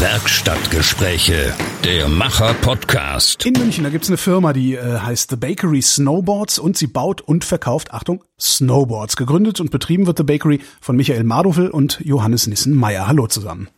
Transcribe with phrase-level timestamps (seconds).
[0.00, 3.44] Werkstattgespräche, der Macher-Podcast.
[3.44, 7.20] In München, da gibt's eine Firma, die äh, heißt The Bakery Snowboards und sie baut
[7.20, 9.16] und verkauft, Achtung, Snowboards.
[9.16, 13.08] Gegründet und betrieben wird The Bakery von Michael Mardofel und Johannes Nissen-Meyer.
[13.08, 13.70] Hallo zusammen.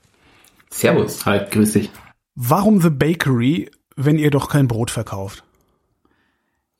[0.69, 1.91] Servus, halt, grüß dich.
[2.35, 5.43] Warum The Bakery, wenn ihr doch kein Brot verkauft?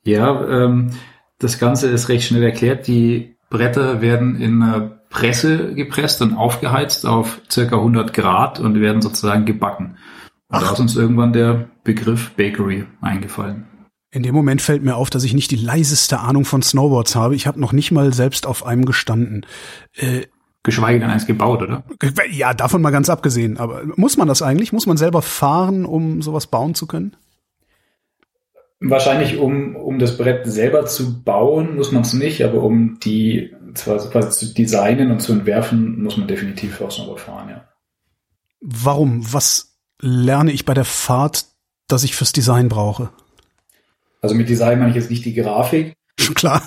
[0.03, 0.91] Ja, ähm,
[1.39, 2.85] das Ganze ist recht schnell erklärt.
[2.85, 4.79] Die Bretter werden in einer
[5.11, 9.97] Presse gepresst und aufgeheizt auf circa 100 Grad und werden sozusagen gebacken.
[10.47, 13.67] Und da ist uns irgendwann der Begriff Bakery eingefallen.
[14.09, 17.35] In dem Moment fällt mir auf, dass ich nicht die leiseste Ahnung von Snowboards habe.
[17.35, 19.45] Ich habe noch nicht mal selbst auf einem gestanden.
[19.95, 20.23] Äh,
[20.63, 21.83] Geschweige denn eins gebaut, oder?
[22.29, 23.57] Ja, davon mal ganz abgesehen.
[23.57, 24.73] Aber muss man das eigentlich?
[24.73, 27.15] Muss man selber fahren, um sowas bauen zu können?
[28.81, 33.53] Wahrscheinlich, um, um das Brett selber zu bauen, muss man es nicht, aber um die
[33.75, 37.67] zwar quasi zu designen und zu entwerfen, muss man definitiv auch Snowboard fahren, ja.
[38.59, 39.31] Warum?
[39.31, 41.45] Was lerne ich bei der Fahrt,
[41.87, 43.09] dass ich fürs Design brauche?
[44.21, 45.93] Also mit Design meine ich jetzt nicht die Grafik.
[46.19, 46.61] Schon klar.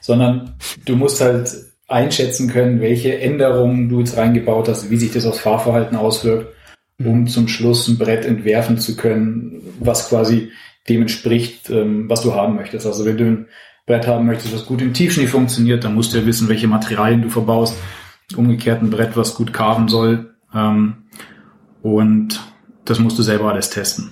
[0.00, 1.50] sondern du musst halt
[1.88, 6.54] einschätzen können, welche Änderungen du jetzt reingebaut hast, wie sich das aufs Fahrverhalten auswirkt,
[6.98, 7.26] um mhm.
[7.26, 10.50] zum Schluss ein Brett entwerfen zu können, was quasi
[10.88, 12.86] dem entspricht, ähm, was du haben möchtest.
[12.86, 13.46] Also wenn du ein
[13.86, 17.22] Brett haben möchtest, was gut im Tiefschnee funktioniert, dann musst du ja wissen, welche Materialien
[17.22, 17.76] du verbaust.
[18.36, 20.34] Umgekehrt ein Brett, was gut carven soll.
[20.54, 21.04] Ähm,
[21.82, 22.40] und
[22.84, 24.10] das musst du selber alles testen.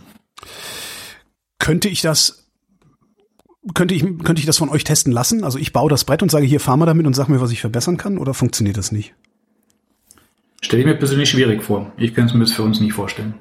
[1.59, 2.42] Könnte ich das
[3.75, 5.45] könnte ich, könnte ich das von euch testen lassen?
[5.45, 7.53] Also ich baue das Brett und sage, hier fahr mal damit und sag mir, was
[7.53, 9.14] ich verbessern kann, oder funktioniert das nicht?
[10.61, 11.92] Stelle ich mir persönlich schwierig vor.
[11.97, 13.34] Ich könnte es mir das für uns nicht vorstellen.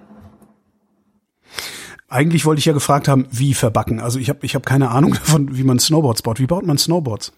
[2.12, 4.02] Eigentlich wollte ich ja gefragt haben, wie verbacken.
[4.02, 6.40] Also ich habe ich hab keine Ahnung davon, wie man Snowboards baut.
[6.40, 7.32] Wie baut man Snowboards?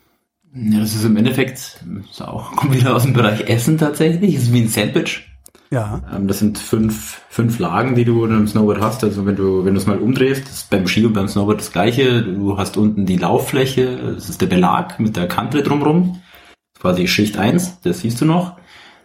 [0.56, 4.36] Ja, das ist im Endeffekt, ist auch, kommt wieder aus dem Bereich Essen tatsächlich.
[4.36, 5.28] Das ist wie ein Sandwich.
[5.72, 6.02] Ja.
[6.16, 9.04] Ähm, das sind fünf, fünf Lagen, die du in einem Snowboard hast.
[9.04, 11.72] Also wenn du, wenn du es mal umdrehst, ist beim Ski und beim Snowboard das
[11.72, 12.22] gleiche.
[12.22, 16.22] Du hast unten die Lauffläche, das ist der Belag mit der Kante drumrum.
[16.80, 18.58] Quasi Schicht eins, das siehst du noch.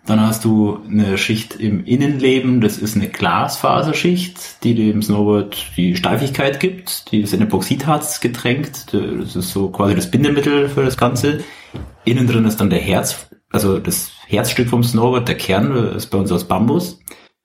[0.08, 5.96] Dann hast du eine Schicht im Innenleben, das ist eine Glasfaserschicht, die dem Snowboard die
[5.96, 7.12] Steifigkeit gibt.
[7.12, 8.94] Die ist in Epoxidharz getränkt.
[8.94, 11.44] Das ist so quasi das Bindemittel für das Ganze.
[12.06, 16.16] Innen drin ist dann der Herz, also das Herzstück vom Snowboard, der Kern ist bei
[16.16, 17.00] uns aus Bambus.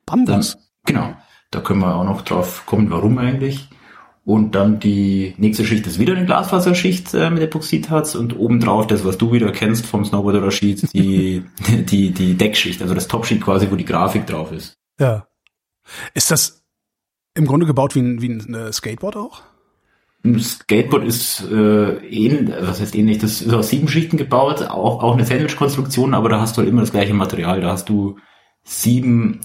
[0.06, 0.54] Bambus?
[0.54, 1.14] Dann, genau.
[1.52, 3.68] Da können wir auch noch drauf kommen, warum eigentlich.
[4.26, 9.04] Und dann die nächste Schicht ist wieder eine Glasfaserschicht äh, mit Epoxidharz und obendrauf das,
[9.04, 13.42] was du wieder kennst vom Snowboard oder Ski, die, die, die Deckschicht, also das Topsheet
[13.42, 14.78] quasi, wo die Grafik drauf ist.
[14.98, 15.28] Ja.
[16.14, 16.64] Ist das
[17.34, 19.42] im Grunde gebaut wie ein, wie ein äh, Skateboard auch?
[20.24, 25.04] Ein Skateboard ist äh, ähnlich, was heißt ähnlich, das ist aus sieben Schichten gebaut, auch,
[25.04, 27.60] auch eine Sandwich-Konstruktion, aber da hast du halt immer das gleiche Material.
[27.60, 28.18] Da hast du
[28.64, 29.42] sieben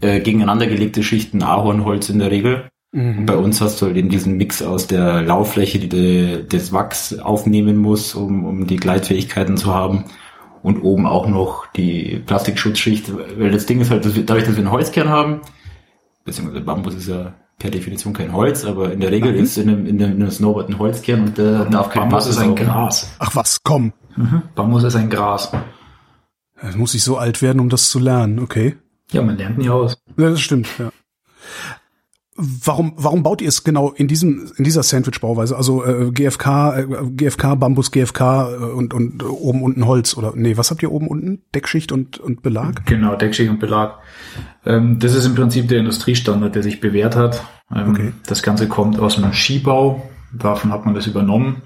[0.00, 3.26] äh, gegeneinander gelegte Schichten Ahornholz in der Regel Mhm.
[3.26, 7.18] Bei uns hast du halt eben diesen Mix aus der Lauffläche, die de, das Wachs
[7.18, 10.06] aufnehmen muss, um, um die Gleitfähigkeiten zu haben.
[10.62, 14.56] Und oben auch noch die Plastikschutzschicht, weil das Ding ist halt, dass wir, dadurch, dass
[14.56, 15.42] wir einen Holzkern haben,
[16.24, 19.38] beziehungsweise Bambus ist ja per Definition kein Holz, aber in der Regel mhm.
[19.40, 22.38] ist in einem, in einem Snowboard ein Holzkern und der Bambus darf kein Bambus ist
[22.38, 23.14] ein Gras.
[23.18, 23.92] Ach was, komm.
[24.16, 24.42] Mhm.
[24.54, 25.52] Bambus ist ein Gras.
[26.62, 28.76] Es muss ich so alt werden, um das zu lernen, okay.
[29.12, 29.98] Ja, man lernt nie aus.
[30.16, 30.90] Ja, das stimmt, ja.
[32.38, 35.56] Warum, warum baut ihr es genau in diesem, in dieser Sandwich-Bauweise?
[35.56, 40.32] Also äh, GFK, äh, GFK, Bambus, GFK äh, und, und äh, oben unten Holz oder
[40.34, 41.42] nee, was habt ihr oben unten?
[41.54, 42.84] Deckschicht und, und Belag?
[42.84, 43.98] Genau, Deckschicht und Belag.
[44.66, 47.42] Ähm, das ist im Prinzip der Industriestandard, der sich bewährt hat.
[47.74, 48.12] Ähm, okay.
[48.26, 51.62] Das Ganze kommt aus dem Skibau, davon hat man das übernommen.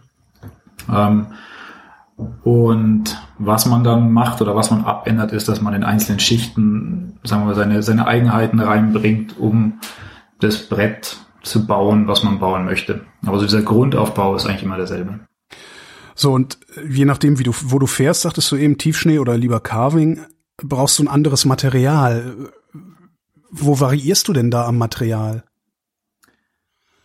[0.88, 1.26] Ähm,
[2.44, 7.18] und was man dann macht oder was man abändert, ist, dass man in einzelnen Schichten,
[7.24, 9.80] sagen wir, seine, seine Eigenheiten reinbringt, um
[10.40, 13.02] das Brett zu bauen, was man bauen möchte.
[13.24, 15.20] Aber so dieser Grundaufbau ist eigentlich immer derselbe.
[16.14, 16.58] So, und
[16.88, 20.20] je nachdem, wie du, wo du fährst, sagtest du eben Tiefschnee oder lieber Carving,
[20.62, 22.34] brauchst du ein anderes Material.
[23.50, 25.44] Wo variierst du denn da am Material?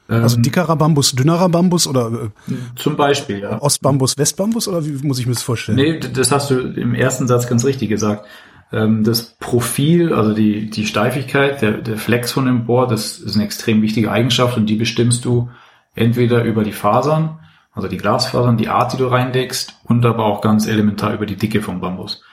[0.08, 3.60] Also ähm, dickerer Bambus, dünnerer Bambus oder äh, zum Beispiel, ja.
[3.60, 5.78] Ostbambus, Westbambus oder wie muss ich mir das vorstellen?
[5.78, 8.28] Nee, das hast du im ersten Satz ganz richtig gesagt.
[8.72, 13.36] Ähm, das Profil, also die, die Steifigkeit, der, der Flex von dem Bohr, das ist
[13.36, 15.50] eine extrem wichtige Eigenschaft und die bestimmst du
[15.94, 17.40] entweder über die Fasern,
[17.74, 21.36] also die Glasfasern, die Art, die du reindeckst und aber auch ganz elementar über die
[21.36, 22.24] Dicke vom Bambus.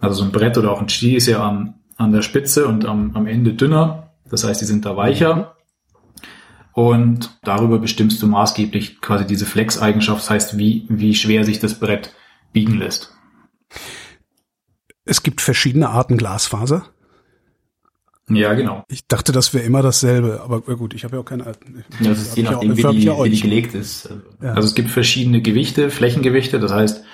[0.00, 2.84] Also so ein Brett oder auch ein Ski ist ja an, an der Spitze und
[2.86, 5.54] am, am Ende dünner, das heißt, die sind da weicher.
[6.72, 11.80] Und darüber bestimmst du maßgeblich quasi diese Flex-Eigenschaft, das heißt, wie, wie schwer sich das
[11.80, 12.14] Brett
[12.52, 13.12] biegen lässt.
[15.08, 16.84] Es gibt verschiedene Arten Glasfaser.
[18.30, 18.84] Ja, genau.
[18.88, 21.82] Ich dachte, das wäre immer dasselbe, aber gut, ich habe ja auch keine alten.
[22.00, 24.10] Ja, das ist je nachdem, wie, die, wie die gelegt ist.
[24.42, 24.52] Ja.
[24.52, 27.04] Also es gibt verschiedene Gewichte, Flächengewichte, das heißt,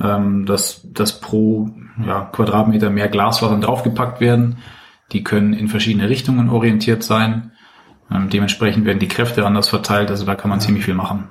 [0.00, 1.70] ähm, dass, dass pro
[2.06, 4.58] ja, Quadratmeter mehr Glasfasern draufgepackt werden.
[5.12, 7.52] Die können in verschiedene Richtungen orientiert sein.
[8.10, 10.64] Ähm, dementsprechend werden die Kräfte anders verteilt, also da kann man ja.
[10.64, 11.28] ziemlich viel machen.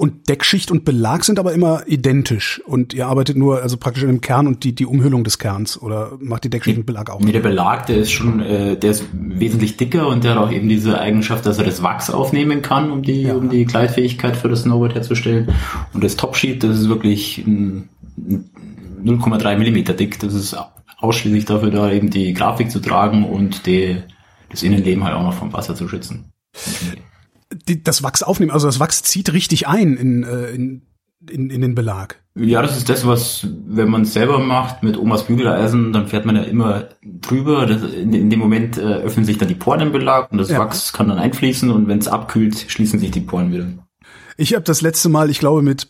[0.00, 4.08] Und Deckschicht und Belag sind aber immer identisch und ihr arbeitet nur also praktisch in
[4.08, 7.20] dem Kern und die die Umhüllung des Kerns oder macht die Deckschicht und Belag auch?
[7.20, 10.50] Nee, der Belag, der ist schon, äh, der ist wesentlich dicker und der hat auch
[10.50, 13.34] eben diese Eigenschaft, dass er das Wachs aufnehmen kann, um die ja.
[13.34, 15.52] um die Gleitfähigkeit für das Snowboard herzustellen.
[15.92, 20.18] Und das Topsheet, das ist wirklich 0,3 Millimeter dick.
[20.20, 20.56] Das ist
[20.96, 23.98] ausschließlich dafür da, eben die Grafik zu tragen und die,
[24.48, 26.32] das Innenleben halt auch noch vom Wasser zu schützen
[27.70, 28.50] die, das Wachs aufnehmen.
[28.52, 30.82] Also das Wachs zieht richtig ein in, äh, in,
[31.28, 32.20] in, in den Belag.
[32.36, 36.26] Ja, das ist das, was, wenn man es selber macht mit Omas Bügeleisen, dann fährt
[36.26, 37.66] man ja immer drüber.
[37.66, 40.50] Das, in, in, dem Moment äh, öffnen sich dann die Poren im Belag und das
[40.50, 40.58] ja.
[40.58, 43.66] Wachs kann dann einfließen und wenn es abkühlt, schließen sich die Poren wieder.
[44.36, 45.88] Ich habe das letzte Mal, ich glaube, mit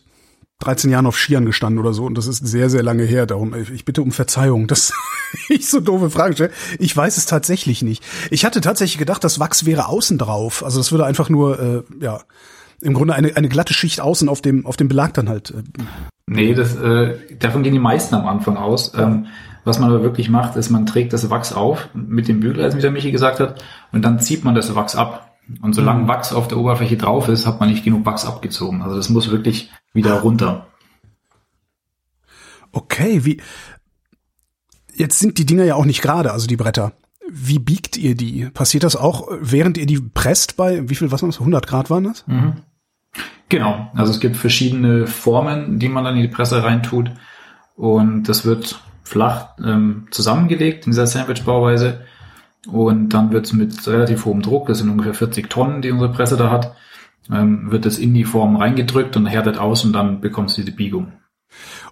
[0.61, 3.25] 13 Jahren auf Skiern gestanden oder so und das ist sehr, sehr lange her.
[3.25, 4.93] Darum, ich bitte um Verzeihung, dass
[5.49, 6.51] ich so doofe Fragen stelle.
[6.79, 8.03] Ich weiß es tatsächlich nicht.
[8.29, 10.63] Ich hatte tatsächlich gedacht, das Wachs wäre außen drauf.
[10.63, 12.21] Also das würde einfach nur, äh, ja,
[12.81, 15.51] im Grunde eine, eine glatte Schicht außen auf dem, auf dem Belag dann halt.
[15.51, 15.63] Äh.
[16.27, 18.93] Nee, das, äh, davon gehen die meisten am Anfang aus.
[18.97, 19.27] Ähm,
[19.63, 22.81] was man aber wirklich macht, ist, man trägt das Wachs auf mit dem Bügeleisen, wie
[22.81, 25.30] der Michi gesagt hat, und dann zieht man das Wachs ab.
[25.61, 26.07] Und solange mhm.
[26.07, 28.81] Wachs auf der Oberfläche drauf ist, hat man nicht genug Wachs abgezogen.
[28.81, 30.67] Also das muss wirklich wieder runter.
[32.71, 33.41] Okay, wie,
[34.93, 36.93] jetzt sind die Dinger ja auch nicht gerade, also die Bretter.
[37.29, 38.45] Wie biegt ihr die?
[38.45, 41.89] Passiert das auch, während ihr die presst bei, wie viel, was war das, 100 Grad
[41.89, 42.25] waren das?
[42.27, 42.53] Mhm.
[43.49, 47.11] Genau, also es gibt verschiedene Formen, die man dann in die Presse reintut
[47.75, 52.05] und das wird flach ähm, zusammengelegt in dieser Sandwich-Bauweise
[52.67, 56.11] und dann wird es mit relativ hohem Druck, das sind ungefähr 40 Tonnen, die unsere
[56.11, 56.75] Presse da hat,
[57.31, 60.75] ähm, wird es in die Form reingedrückt und härtet aus und dann bekommst du diese
[60.75, 61.13] Biegung.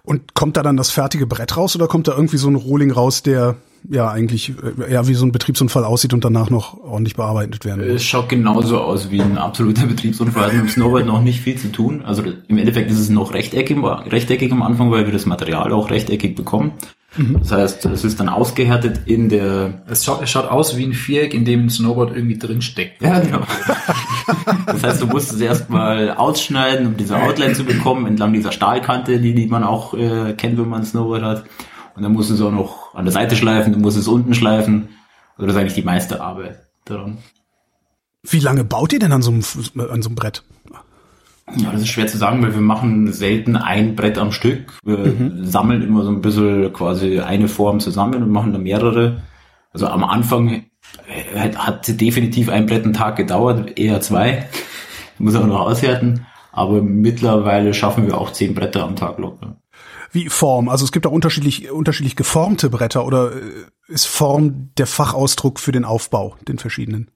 [0.02, 2.90] Und kommt da dann das fertige Brett raus oder kommt da irgendwie so ein Rohling
[2.90, 3.56] raus, der
[3.88, 7.86] ja eigentlich äh, ja wie so ein Betriebsunfall aussieht und danach noch ordentlich bearbeitet werden
[7.86, 7.96] muss?
[7.96, 10.46] Es schaut genauso aus wie ein absoluter Betriebsunfall.
[10.46, 12.02] Hat mit dem Snowboard noch nicht viel zu tun.
[12.02, 15.90] Also im Endeffekt ist es noch rechteckig, rechteckig am Anfang, weil wir das Material auch
[15.90, 16.72] rechteckig bekommen.
[17.16, 17.40] Mhm.
[17.40, 19.82] Das heißt, es ist dann ausgehärtet in der.
[19.88, 23.02] Es schaut, es schaut aus wie ein Viereck, in dem ein Snowboard irgendwie drinsteckt.
[23.02, 23.40] Ja, genau.
[24.66, 29.18] das heißt, du musst es erstmal ausschneiden, um diese Outline zu bekommen, entlang dieser Stahlkante,
[29.18, 31.44] die, die man auch äh, kennt, wenn man ein Snowboard hat.
[31.96, 34.34] Und dann musst du es auch noch an der Seite schleifen, du musst es unten
[34.34, 34.90] schleifen.
[35.36, 37.18] Also das ist eigentlich die meiste Arbeit daran.
[38.22, 39.42] Wie lange baut ihr denn an so einem,
[39.90, 40.44] an so einem Brett?
[41.56, 44.78] Ja, das ist schwer zu sagen, weil wir machen selten ein Brett am Stück.
[44.84, 45.44] Wir mhm.
[45.44, 49.22] sammeln immer so ein bisschen quasi eine Form zusammen und machen da mehrere.
[49.72, 50.66] Also am Anfang
[51.34, 54.48] hat definitiv ein Brett einen Tag gedauert, eher zwei.
[55.18, 56.26] Muss auch noch aushärten.
[56.52, 59.56] Aber mittlerweile schaffen wir auch zehn Bretter am Tag locker.
[60.12, 60.68] Wie Form?
[60.68, 63.38] Also es gibt auch unterschiedlich, unterschiedlich geformte Bretter oder äh,
[63.86, 67.10] ist Form der Fachausdruck für den Aufbau, den verschiedenen?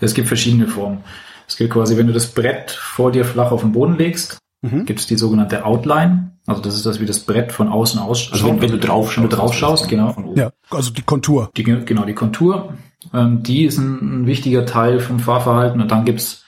[0.00, 1.04] Es gibt verschiedene Formen.
[1.46, 4.84] Es gilt quasi, wenn du das Brett vor dir flach auf den Boden legst, mhm.
[4.84, 6.32] gibt es die sogenannte Outline.
[6.46, 8.34] Also das ist das, wie das Brett von außen ausschaut.
[8.34, 10.34] Also wenn, wenn du drauf schaust, wenn du drauf schaust genau.
[10.36, 11.50] Ja, also die Kontur.
[11.56, 12.74] Die, genau, die Kontur.
[13.12, 15.80] Ähm, die ist ein, ein, wichtiger Teil vom Fahrverhalten.
[15.80, 16.44] Und dann gibt's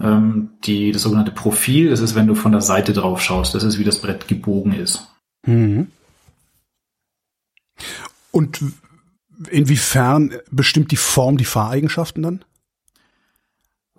[0.00, 1.90] ähm, die, das sogenannte Profil.
[1.90, 3.54] Das ist, wenn du von der Seite drauf schaust.
[3.54, 5.08] Das ist, wie das Brett gebogen ist.
[5.46, 5.88] Mhm.
[8.30, 8.62] Und
[9.50, 12.44] inwiefern bestimmt die Form die Fahreigenschaften dann?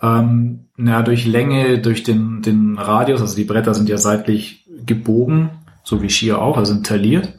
[0.02, 5.52] Ähm, na, durch Länge, durch den, den Radius, also die Bretter sind ja seitlich gebogen,
[5.84, 7.38] so wie Skier auch, also sind tailliert.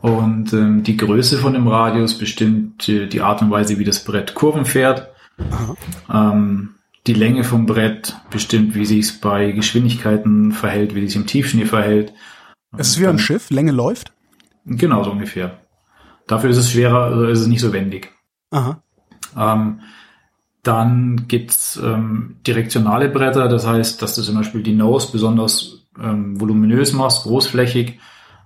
[0.00, 4.04] Und ähm, die Größe von dem Radius bestimmt die, die Art und Weise, wie das
[4.04, 5.10] Brett Kurven fährt.
[6.12, 6.74] Ähm,
[7.06, 11.66] die Länge vom Brett bestimmt, wie sich es bei Geschwindigkeiten verhält, wie sich im Tiefschnee
[11.66, 12.12] verhält.
[12.76, 14.12] Es ist wie ein Schiff, Länge läuft?
[14.64, 15.58] Genau, so ungefähr.
[16.26, 18.12] Dafür ist es schwerer, also ist es nicht so wendig.
[18.50, 18.82] Aha.
[19.36, 19.80] Ähm,
[20.66, 26.40] dann gibt's ähm, direktionale Bretter, das heißt, dass du zum Beispiel die Nose besonders ähm,
[26.40, 27.98] voluminös machst, großflächig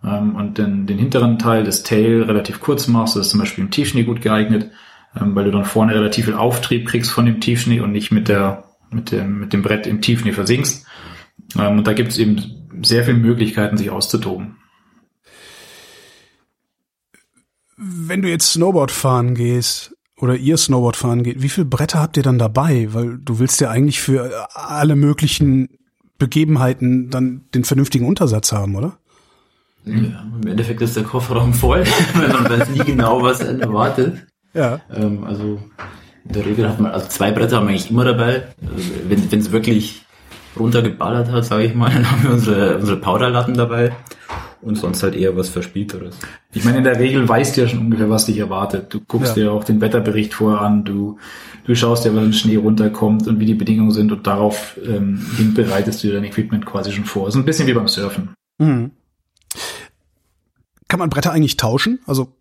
[0.05, 3.17] ähm, und den, den hinteren Teil, das Tail, relativ kurz machst.
[3.17, 4.71] Das ist zum Beispiel im Tiefschnee gut geeignet,
[5.19, 8.29] ähm, weil du dann vorne relativ viel Auftrieb kriegst von dem Tiefschnee und nicht mit,
[8.29, 10.87] der, mit, dem, mit dem Brett im Tiefschnee versinkst.
[11.59, 14.57] Ähm, und da gibt's eben sehr viele Möglichkeiten, sich auszutoben.
[17.77, 22.17] Wenn du jetzt Snowboard fahren gehst, oder ihr Snowboard fahren geht, wie viele Bretter habt
[22.17, 22.89] ihr dann dabei?
[22.91, 25.69] Weil du willst ja eigentlich für alle möglichen
[26.19, 28.99] Begebenheiten dann den vernünftigen Untersatz haben, oder?
[29.85, 31.85] Ja, im Endeffekt ist der Kofferraum voll,
[32.15, 34.27] weil man weiß nie genau, was einen erwartet.
[34.53, 34.81] Ja.
[34.95, 35.59] Ähm, also
[36.25, 38.49] in der Regel hat man, also zwei Bretter haben wir eigentlich immer dabei.
[38.61, 40.05] Also wenn es wirklich
[40.59, 43.93] runtergeballert hat, sage ich mal, dann haben wir unsere, unsere Powderlatten dabei
[44.63, 46.17] und sonst halt eher was Verspielteres.
[46.53, 48.93] Ich meine, in der Regel weißt du ja schon ungefähr, was dich erwartet.
[48.93, 49.43] Du guckst Ja.
[49.45, 51.19] dir auch den Wetterbericht vorher an, du,
[51.65, 55.55] du schaust dir, wann Schnee runterkommt und wie die Bedingungen sind und darauf ähm, hin
[55.55, 57.27] bereitest du dir dein Equipment quasi schon vor.
[57.27, 58.31] Das ist ein bisschen wie beim Surfen.
[58.59, 58.91] Mhm.
[60.89, 62.01] Kann man Bretter eigentlich tauschen?
[62.07, 62.33] Also,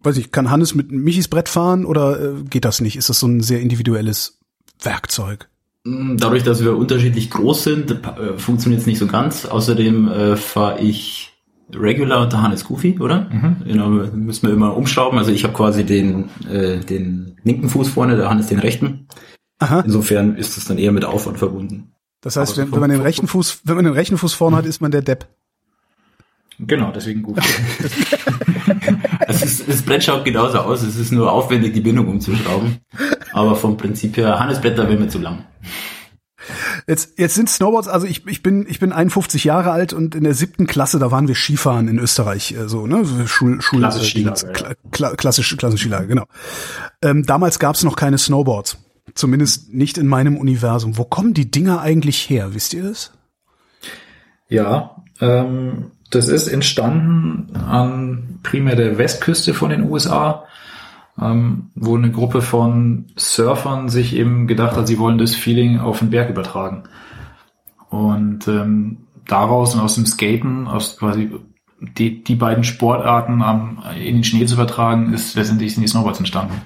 [0.00, 2.96] weiß ich, kann Hannes mit Michis Brett fahren oder äh, geht das nicht?
[2.96, 4.38] Ist das so ein sehr individuelles
[4.82, 5.48] Werkzeug?
[5.86, 9.46] Mm, Dadurch, dass wir unterschiedlich groß sind, äh, funktioniert es nicht so ganz.
[9.46, 11.32] Außerdem äh, fahre ich
[11.72, 13.28] Regular und der Hannes Goofy, oder?
[13.64, 15.18] Genau, müssen wir immer umschrauben.
[15.18, 19.08] Also ich habe quasi den, äh, den linken Fuß vorne, der Hannes den rechten.
[19.58, 19.80] Aha.
[19.80, 21.92] Insofern ist es dann eher mit Aufwand verbunden.
[22.20, 24.66] Das heißt, wenn, wenn man den rechten Fuß, wenn man den rechten Fuß vorne hat,
[24.66, 25.26] ist man der Depp.
[26.58, 27.38] Genau, deswegen gut.
[29.28, 32.78] Es ist, das Brett schaut genauso aus, es ist nur aufwendig, die Bindung umzuschrauben.
[33.32, 35.44] Aber vom Prinzip her, Hannes Bretter wäre mir zu lang.
[36.86, 40.22] Jetzt, jetzt sind Snowboards, also ich, ich bin, ich bin 51 Jahre alt und in
[40.22, 44.02] der siebten Klasse, da waren wir Skifahren in Österreich, äh, so, ne, Schul, Schul, Klassisch
[44.02, 46.26] äh, Skilager, kla, kla, klassisch, klassisch Skilager, genau.
[47.02, 48.78] Ähm, damals gab es noch keine Snowboards.
[49.14, 50.98] Zumindest nicht in meinem Universum.
[50.98, 52.54] Wo kommen die Dinger eigentlich her?
[52.54, 53.12] Wisst ihr das?
[54.48, 60.44] Ja, ähm, das ist entstanden an primär der Westküste von den USA,
[61.20, 66.00] ähm, wo eine Gruppe von Surfern sich eben gedacht hat, sie wollen das Feeling auf
[66.00, 66.84] den Berg übertragen.
[67.88, 71.30] Und ähm, daraus und aus dem Skaten, aus quasi
[71.80, 76.18] die, die beiden Sportarten am, in den Schnee zu übertragen, ist letztendlich sind die Snowboards
[76.18, 76.62] entstanden.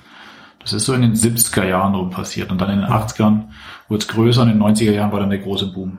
[0.61, 3.44] Das ist so in den 70er Jahren rum passiert und dann in den 80ern
[3.88, 5.99] wurde es größer und in den 90er Jahren war dann der große Boom.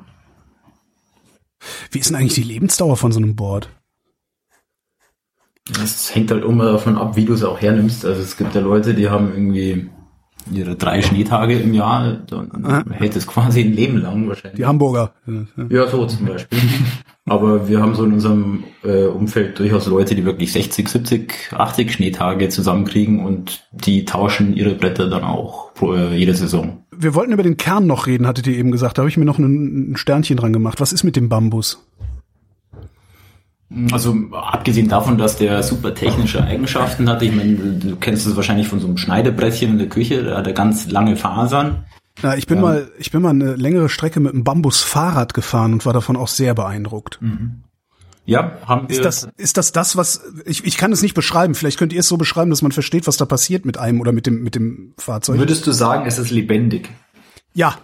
[1.91, 3.70] Wie ist denn eigentlich die Lebensdauer von so einem Board?
[5.82, 8.03] Es hängt halt immer davon ab, wie du es auch hernimmst.
[8.06, 9.89] Also es gibt ja Leute, die haben irgendwie
[10.50, 12.84] ihre drei Schneetage im Jahr, dann Aha.
[12.89, 14.58] hält es quasi ein Leben lang wahrscheinlich.
[14.58, 15.13] Die Hamburger.
[15.70, 16.60] Ja, so zum Beispiel.
[17.25, 21.94] Aber wir haben so in unserem äh, Umfeld durchaus Leute, die wirklich 60, 70, 80
[21.94, 26.80] Schneetage zusammenkriegen und die tauschen ihre Bretter dann auch pro, äh, jede Saison.
[26.93, 28.98] Wir wollten über den Kern noch reden, hattet ihr eben gesagt.
[28.98, 30.81] Da habe ich mir noch ein, ein Sternchen dran gemacht.
[30.81, 31.86] Was ist mit dem Bambus?
[33.91, 38.67] Also abgesehen davon, dass der super technische Eigenschaften hat, ich meine, du kennst es wahrscheinlich
[38.67, 41.86] von so einem Schneidebrettchen in der Küche, da hat er ganz lange Fasern.
[42.21, 45.86] Ja, ich bin mal, ich bin mal eine längere Strecke mit einem Bambusfahrrad gefahren und
[45.86, 47.19] war davon auch sehr beeindruckt.
[48.31, 48.95] Ja, haben wir.
[48.95, 51.55] Ist das, ist das das, was, ich, ich kann es nicht beschreiben.
[51.55, 54.11] Vielleicht könnt ihr es so beschreiben, dass man versteht, was da passiert mit einem oder
[54.11, 55.38] mit dem, mit dem Fahrzeug.
[55.38, 56.89] Würdest du sagen, es ist lebendig?
[57.53, 57.75] Ja,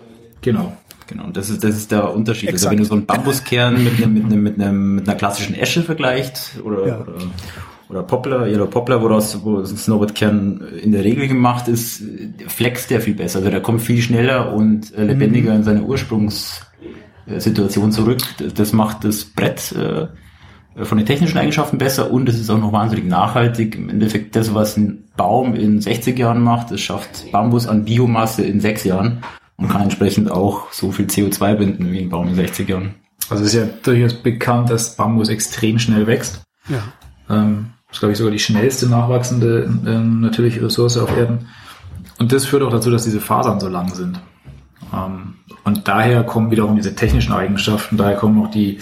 [0.42, 0.76] Genau.
[1.08, 2.50] Genau, das ist, das ist der Unterschied.
[2.50, 2.66] Exakt.
[2.66, 5.56] Also wenn du so einen Bambuskern mit einem, mit einem, mit einem, mit einer klassischen
[5.56, 7.00] Esche vergleicht oder, Ja.
[7.00, 7.14] oder,
[7.90, 12.04] oder Poplar, oder Poplar, woraus, wo das Snowboardkern in der Regel gemacht ist,
[12.48, 13.40] flext der viel besser.
[13.40, 18.20] Also der kommt viel schneller und äh, lebendiger in seine Ursprungssituation zurück.
[18.40, 20.08] Das- Das macht das Brett äh,
[20.84, 23.76] von den technischen Eigenschaften besser und es ist auch noch wahnsinnig nachhaltig.
[23.76, 28.44] Im Endeffekt das, was ein Baum in 60 Jahren macht, das schafft Bambus an Biomasse
[28.44, 29.24] in sechs Jahren
[29.58, 32.96] und kann entsprechend auch so viel CO2 binden wie ein Baum in 60 Jahren.
[33.30, 36.42] Also es ist ja durchaus bekannt, dass Bambus extrem schnell wächst.
[36.70, 36.84] ja.
[37.30, 41.48] Ähm, das ist, glaube ich, sogar die schnellste nachwachsende ähm, natürliche Ressource auf Erden.
[42.20, 44.20] Und das führt auch dazu, dass diese Fasern so lang sind.
[44.94, 48.80] Ähm, und daher kommen wiederum diese technischen Eigenschaften, daher kommen auch die,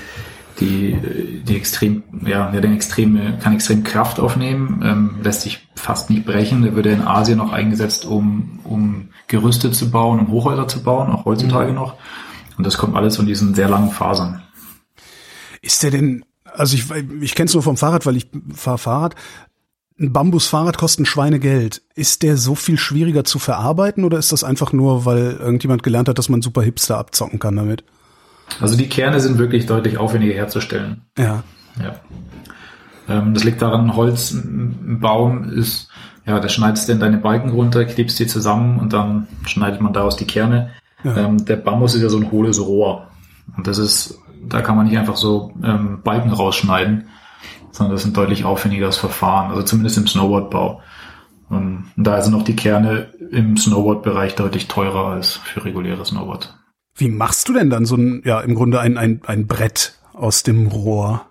[0.59, 0.97] die,
[1.43, 6.25] die extrem, ja, der den extreme, kann extrem Kraft aufnehmen, ähm, lässt sich fast nicht
[6.25, 6.62] brechen.
[6.62, 10.83] Der wird ja in Asien noch eingesetzt, um, um Gerüste zu bauen, um Hochhäuser zu
[10.83, 11.95] bauen, auch heutzutage noch.
[12.57, 14.41] Und das kommt alles von diesen sehr langen Fasern.
[15.62, 16.89] Ist der denn, also ich,
[17.21, 19.15] ich kenne es nur vom Fahrrad, weil ich fahre Fahrrad.
[20.00, 21.81] Ein Bambusfahrrad kostet ein Schweinegeld.
[21.95, 26.07] Ist der so viel schwieriger zu verarbeiten oder ist das einfach nur, weil irgendjemand gelernt
[26.07, 27.83] hat, dass man super Hipster abzocken kann damit?
[28.62, 31.02] Also die Kerne sind wirklich deutlich aufwendiger herzustellen.
[31.18, 31.44] Ja.
[31.82, 31.96] Ja.
[33.08, 35.90] Ähm, das liegt daran, Holz, ein Baum ist,
[36.25, 39.94] ja, da schneidest du in deine Balken runter, klebst die zusammen und dann schneidet man
[39.94, 40.72] daraus die Kerne.
[41.04, 41.18] Ja.
[41.18, 43.08] Ähm, der Bambus ist ja so ein hohles Rohr.
[43.56, 47.08] Und das ist, da kann man nicht einfach so ähm, Balken rausschneiden,
[47.72, 50.82] sondern das ist ein deutlich aufwendigeres Verfahren, also zumindest im Snowboardbau.
[51.52, 56.58] Ähm, Und da sind auch die Kerne im Snowboard-Bereich deutlich teurer als für reguläre Snowboard.
[56.96, 60.44] Wie machst du denn dann so ein, ja, im Grunde ein, ein, ein Brett aus
[60.44, 61.25] dem Rohr?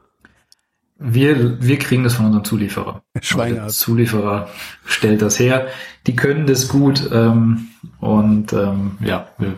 [0.99, 3.03] Wir, wir kriegen das von unserem Zulieferer.
[3.21, 3.71] Schweine Der ab.
[3.71, 4.49] Zulieferer
[4.85, 5.67] stellt das her.
[6.07, 7.69] Die können das gut ähm,
[8.01, 9.55] und ähm, ja, wir,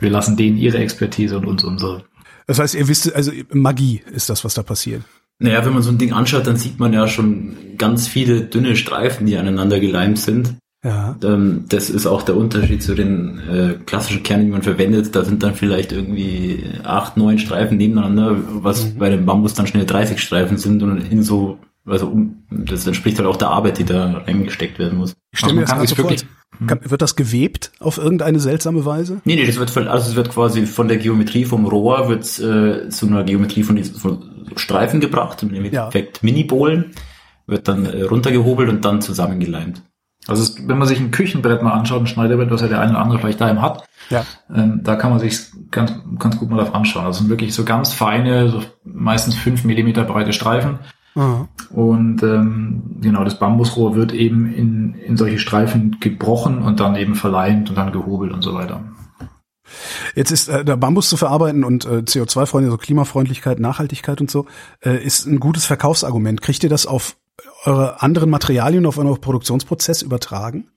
[0.00, 2.04] wir lassen denen ihre Expertise und uns unsere.
[2.46, 5.02] Das heißt, ihr wisst, also Magie ist das, was da passiert.
[5.38, 8.76] Naja, wenn man so ein Ding anschaut, dann sieht man ja schon ganz viele dünne
[8.76, 10.54] Streifen, die aneinander geleimt sind.
[10.84, 11.16] Ja.
[11.22, 15.14] Ähm, das ist auch der Unterschied zu den äh, klassischen Kernen, die man verwendet.
[15.14, 18.98] Da sind dann vielleicht irgendwie acht, neun Streifen nebeneinander, was Mhm.
[18.98, 23.18] bei dem Bambus dann schnell 30 Streifen sind und in so, also um, das entspricht
[23.18, 25.14] halt auch der Arbeit, die da reingesteckt werden muss.
[25.32, 26.10] Ich stelle mir man das kann gerade so sich vor.
[26.10, 26.28] wirklich-
[26.66, 29.20] Kann, wird das gewebt auf irgendeine seltsame Weise?
[29.24, 32.88] Nee, nee, das wird also es wird quasi von der Geometrie vom Rohr wird äh,
[32.88, 34.18] zu einer Geometrie von diesen von
[34.56, 35.56] Streifen gebracht, im Ja.
[35.86, 36.86] Endeffekt Mini-Bohlen,
[37.46, 39.82] wird dann äh, runtergehobelt und dann zusammengeleimt.
[40.28, 42.92] Also es, wenn man sich ein Küchenbrett mal anschaut, ein Schneiderbrett, was ja der eine
[42.92, 44.24] oder andere vielleicht daheim hat, Ja.
[44.54, 45.38] ähm, da kann man sich
[45.70, 47.06] ganz, ganz gut mal drauf anschauen.
[47.06, 50.78] Das sind wirklich so ganz feine, so meistens fünf Millimeter breite Streifen.
[51.14, 51.48] Aha.
[51.70, 57.14] Und ähm, genau, das Bambusrohr wird eben in, in solche Streifen gebrochen und dann eben
[57.16, 58.80] verleimt und dann gehobelt und so weiter.
[60.14, 64.46] Jetzt ist äh, der Bambus zu verarbeiten und äh, CO2-Freundlich, also Klimafreundlichkeit, Nachhaltigkeit und so,
[64.84, 66.42] äh, ist ein gutes Verkaufsargument.
[66.42, 67.16] Kriegt ihr das auf
[67.64, 70.68] eure anderen Materialien, auf euren Produktionsprozess übertragen?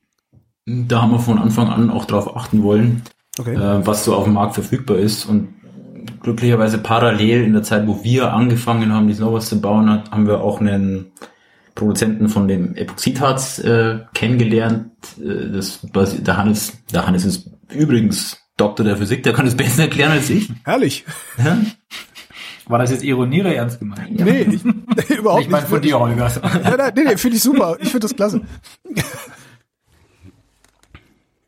[0.65, 3.03] Da haben wir von Anfang an auch drauf achten wollen,
[3.37, 3.53] Okay.
[3.55, 5.25] äh, was so auf dem Markt verfügbar ist.
[5.25, 5.49] Und
[6.21, 10.41] glücklicherweise parallel in der Zeit, wo wir angefangen haben, die Snowboards zu bauen, haben wir
[10.41, 11.11] auch einen
[11.75, 14.91] Produzenten von dem Epoxidharz äh, kennengelernt.
[15.21, 19.83] Äh, das, der Hannes, der Hannes ist übrigens Doktor der Physik, der kann es besser
[19.83, 20.49] erklären als ich.
[20.63, 21.03] Herrlich.
[21.37, 21.57] Ja?
[22.67, 24.19] War das jetzt Ironie oder ernst gemeint?
[24.19, 24.63] Nee, ich,
[25.17, 25.69] überhaupt Ich meine nicht.
[25.69, 26.31] von dir, Holger.
[26.63, 27.77] Ja, nein, nee, nee, finde ich super.
[27.79, 28.41] Ich finde das klasse.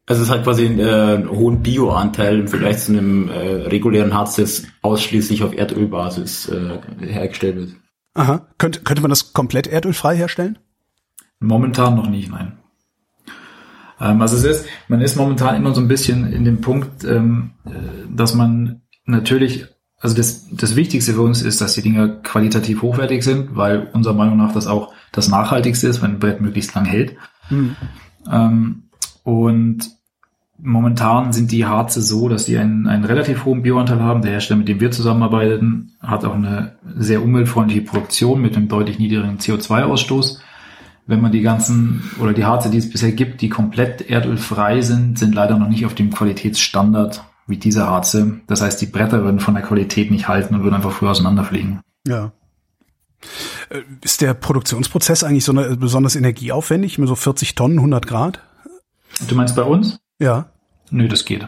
[0.05, 0.83] Also es hat quasi einen, äh,
[1.15, 3.33] einen hohen Bioanteil im Vergleich zu einem äh,
[3.67, 7.69] regulären Harz, das ausschließlich auf Erdölbasis äh, hergestellt wird.
[8.13, 8.47] Aha.
[8.57, 10.57] Könnte, könnte man das komplett erdölfrei herstellen?
[11.39, 12.57] Momentan noch nicht, nein.
[13.99, 17.51] Ähm, also es ist, man ist momentan immer so ein bisschen in dem Punkt, ähm,
[17.65, 17.71] äh,
[18.09, 19.65] dass man natürlich,
[19.99, 24.13] also das, das Wichtigste für uns ist, dass die Dinger qualitativ hochwertig sind, weil unserer
[24.13, 27.15] Meinung nach das auch das Nachhaltigste ist, wenn ein Brett möglichst lang hält.
[28.31, 28.83] Ähm,
[29.23, 29.89] und
[30.59, 34.21] momentan sind die Harze so, dass die einen, einen relativ hohen Bioanteil haben.
[34.21, 38.99] Der Hersteller, mit dem wir zusammenarbeiten, hat auch eine sehr umweltfreundliche Produktion mit einem deutlich
[38.99, 40.39] niedrigen CO2-Ausstoß.
[41.07, 45.17] Wenn man die ganzen oder die Harze, die es bisher gibt, die komplett erdölfrei sind,
[45.17, 48.41] sind leider noch nicht auf dem Qualitätsstandard wie diese Harze.
[48.47, 51.81] Das heißt, die Bretter würden von der Qualität nicht halten und würden einfach früher auseinanderfliegen.
[52.05, 52.31] Ja.
[53.69, 58.41] Äh, Ist der Produktionsprozess eigentlich so eine, besonders energieaufwendig, mit so 40 Tonnen, 100 Grad?
[59.27, 59.99] Du meinst bei uns?
[60.19, 60.49] Ja.
[60.91, 61.47] Nö, das geht.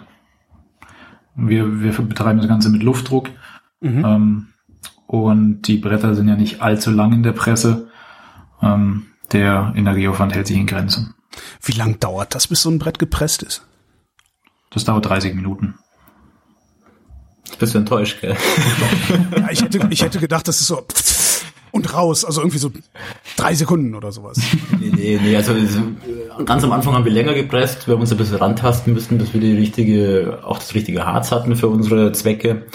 [1.35, 3.29] Wir, wir betreiben das Ganze mit Luftdruck.
[3.81, 4.47] Ähm,
[5.07, 7.89] und die Bretter sind ja nicht allzu lang in der Presse.
[8.61, 11.13] Ähm, der Energieaufwand hält sich in Grenzen.
[11.61, 13.65] Wie lang dauert das, bis so ein Brett gepresst ist?
[14.71, 15.75] Das dauert 30 Minuten.
[17.57, 18.35] Bist du enttäuscht, gell?
[19.37, 20.85] Ja, ich hätte, ich hätte gedacht, das ist so
[21.71, 22.71] und raus, also irgendwie so
[23.37, 24.39] drei Sekunden oder sowas.
[24.79, 25.81] nee, nee, nee, also also,
[26.45, 29.33] ganz am Anfang haben wir länger gepresst, wir haben uns ein bisschen rantasten müssen, bis
[29.33, 32.65] wir die richtige, auch das richtige Harz hatten für unsere Zwecke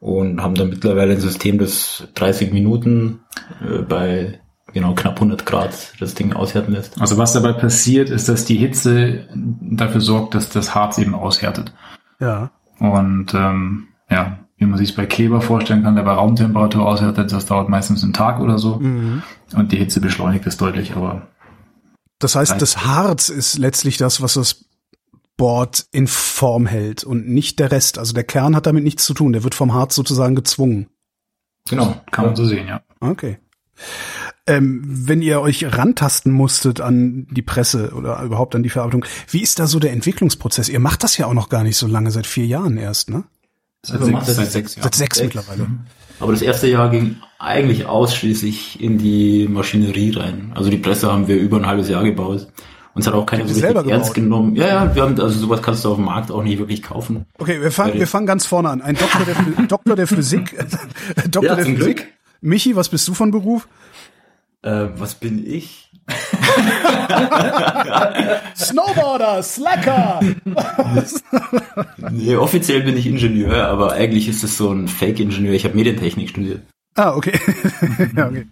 [0.00, 3.20] und haben dann mittlerweile ein System, das 30 Minuten
[3.60, 4.40] äh, bei
[4.72, 7.00] genau knapp 100 Grad das Ding aushärten lässt.
[7.00, 11.72] Also was dabei passiert, ist, dass die Hitze dafür sorgt, dass das Harz eben aushärtet.
[12.20, 12.50] Ja.
[12.78, 17.46] Und ähm, ja, wie man sich bei Kleber vorstellen kann, der bei Raumtemperatur aushärtet, das
[17.46, 18.76] dauert meistens einen Tag oder so.
[18.76, 19.22] Mhm.
[19.54, 21.28] Und die Hitze beschleunigt es deutlich, aber
[22.18, 24.64] Das heißt, das Harz ist letztlich das, was das
[25.36, 27.98] Board in Form hält und nicht der Rest.
[27.98, 29.32] Also der Kern hat damit nichts zu tun.
[29.32, 30.86] Der wird vom Harz sozusagen gezwungen.
[31.68, 32.82] Genau, kann man so sehen, ja.
[33.00, 33.38] Okay.
[34.46, 39.40] Ähm, wenn ihr euch rantasten musstet an die Presse oder überhaupt an die Verarbeitung, wie
[39.40, 40.68] ist da so der Entwicklungsprozess?
[40.68, 43.24] Ihr macht das ja auch noch gar nicht so lange, seit vier Jahren erst, ne?
[43.84, 44.82] Seit sechs, das seit jetzt sechs Jahren.
[44.84, 45.66] Seit sechs mittlerweile.
[46.20, 50.52] Aber das erste Jahr ging eigentlich ausschließlich in die Maschinerie rein.
[50.54, 52.46] Also die Presse haben wir über ein halbes Jahr gebaut.
[52.94, 54.14] Uns hat auch keiner so ernst gebaut?
[54.14, 54.54] genommen.
[54.54, 57.24] Ja, ja, wir haben, also sowas kannst du auf dem Markt auch nicht wirklich kaufen.
[57.38, 58.82] Okay, wir fangen, wir fangen ganz vorne an.
[58.82, 60.56] Ein Doktor der, Doktor der Physik.
[61.30, 61.96] Doktor Ja, der Physik.
[61.96, 62.06] Glück.
[62.42, 63.66] Michi, was bist du von Beruf?
[64.62, 65.90] Äh, was bin ich?
[68.56, 70.20] Snowboarder, Slacker.
[72.10, 75.54] Nee, offiziell bin ich Ingenieur, aber eigentlich ist es so ein Fake-Ingenieur.
[75.54, 76.62] Ich habe Medientechnik studiert.
[76.94, 77.38] Ah, okay.
[78.16, 78.46] ja, okay.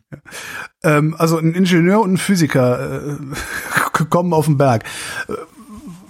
[0.83, 4.85] Ähm, also ein Ingenieur und ein Physiker äh, kommen auf den Berg.
[5.29, 5.35] Äh,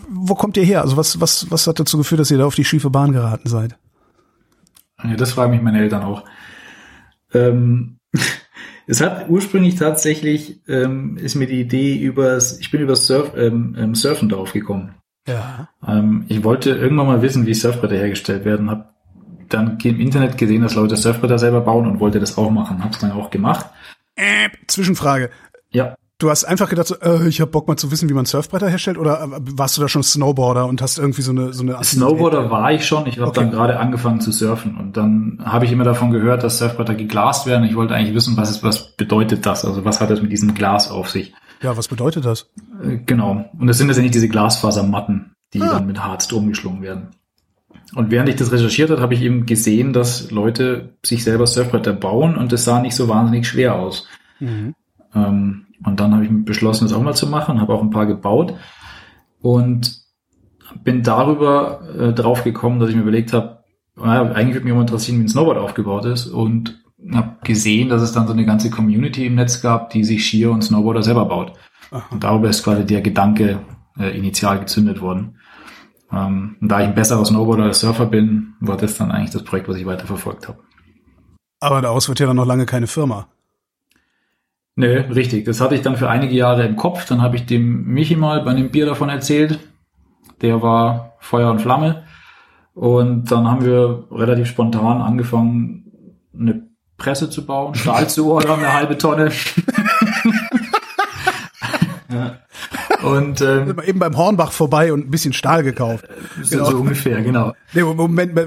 [0.08, 0.82] wo kommt ihr her?
[0.82, 3.48] Also was, was, was hat dazu geführt, dass ihr da auf die schiefe Bahn geraten
[3.48, 3.76] seid?
[5.02, 6.24] Ja, das fragen mich meine Eltern auch.
[7.32, 7.99] Ähm,
[8.90, 13.76] es hat ursprünglich tatsächlich, ähm, ist mir die Idee übers, ich bin über Surf, ähm,
[13.78, 14.96] ähm, Surfen drauf gekommen.
[15.28, 15.68] Ja.
[15.86, 18.86] Ähm, ich wollte irgendwann mal wissen, wie Surfbretter hergestellt werden, habe
[19.48, 22.82] dann im Internet gesehen, dass Leute Surfbretter selber bauen und wollte das auch machen.
[22.82, 23.66] Hab's dann auch gemacht.
[24.16, 25.30] Äh, Zwischenfrage.
[25.70, 25.94] Ja.
[26.20, 28.68] Du hast einfach gedacht, so, äh, ich habe Bock mal zu wissen, wie man Surfbretter
[28.68, 31.82] herstellt, oder äh, warst du da schon Snowboarder und hast irgendwie so eine so eine
[31.82, 33.06] Snowboarder war ich schon.
[33.06, 33.40] Ich habe Okay.
[33.40, 37.46] dann gerade angefangen zu surfen und dann habe ich immer davon gehört, dass Surfbretter geglast
[37.46, 37.64] werden.
[37.64, 39.64] Ich wollte eigentlich wissen, was ist, was bedeutet das?
[39.64, 41.32] Also was hat das mit diesem Glas auf sich?
[41.62, 42.50] Ja, was bedeutet das?
[42.84, 43.46] Äh, Genau.
[43.58, 45.70] Und das sind letztendlich diese Glasfasermatten, die Ah.
[45.74, 47.08] dann mit Harz drum geschlungen werden.
[47.94, 51.94] Und während ich das recherchiert habe, habe ich eben gesehen, dass Leute sich selber Surfbretter
[51.94, 54.06] bauen und das sah nicht so wahnsinnig schwer aus.
[54.38, 54.74] Mhm.
[55.14, 58.06] Ähm, und dann habe ich beschlossen, das auch mal zu machen, habe auch ein paar
[58.06, 58.54] gebaut
[59.40, 60.00] und
[60.84, 63.64] bin darüber äh, drauf gekommen, dass ich mir überlegt habe,
[63.96, 66.80] naja, eigentlich würde mich mal interessieren, wie ein Snowboard aufgebaut ist und
[67.12, 70.50] habe gesehen, dass es dann so eine ganze Community im Netz gab, die sich Skier
[70.50, 71.52] und Snowboarder selber baut.
[72.10, 73.60] Und darüber ist quasi der Gedanke
[73.98, 75.38] äh, initial gezündet worden.
[76.12, 79.44] Ähm, und da ich ein besserer Snowboarder als Surfer bin, war das dann eigentlich das
[79.44, 80.58] Projekt, was ich weiterverfolgt habe.
[81.60, 83.28] Aber daraus wird ja dann noch lange keine Firma.
[84.76, 85.44] Nö, richtig.
[85.44, 87.06] Das hatte ich dann für einige Jahre im Kopf.
[87.06, 89.58] Dann habe ich dem Michi mal bei einem Bier davon erzählt.
[90.42, 92.04] Der war Feuer und Flamme.
[92.74, 95.84] Und dann haben wir relativ spontan angefangen,
[96.32, 99.30] eine Presse zu bauen, Stahl zu ordern, eine halbe Tonne.
[103.02, 106.06] Und ähm, Eben beim Hornbach vorbei und ein bisschen Stahl gekauft.
[106.42, 107.54] so, so ungefähr, genau.
[107.72, 108.38] Nee, Moment,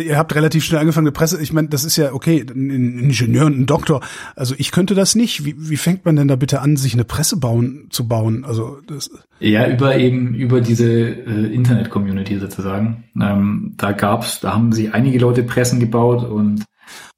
[0.00, 1.40] ihr habt relativ schnell angefangen mit Presse.
[1.40, 4.00] Ich meine, das ist ja okay, ein Ingenieur und ein Doktor.
[4.34, 5.44] Also ich könnte das nicht.
[5.44, 8.44] Wie, wie fängt man denn da bitte an, sich eine Presse bauen zu bauen?
[8.44, 13.04] Also das, Ja, über eben über diese äh, Internet-Community sozusagen.
[13.20, 16.64] Ähm, da gab's, da haben sich einige Leute Pressen gebaut und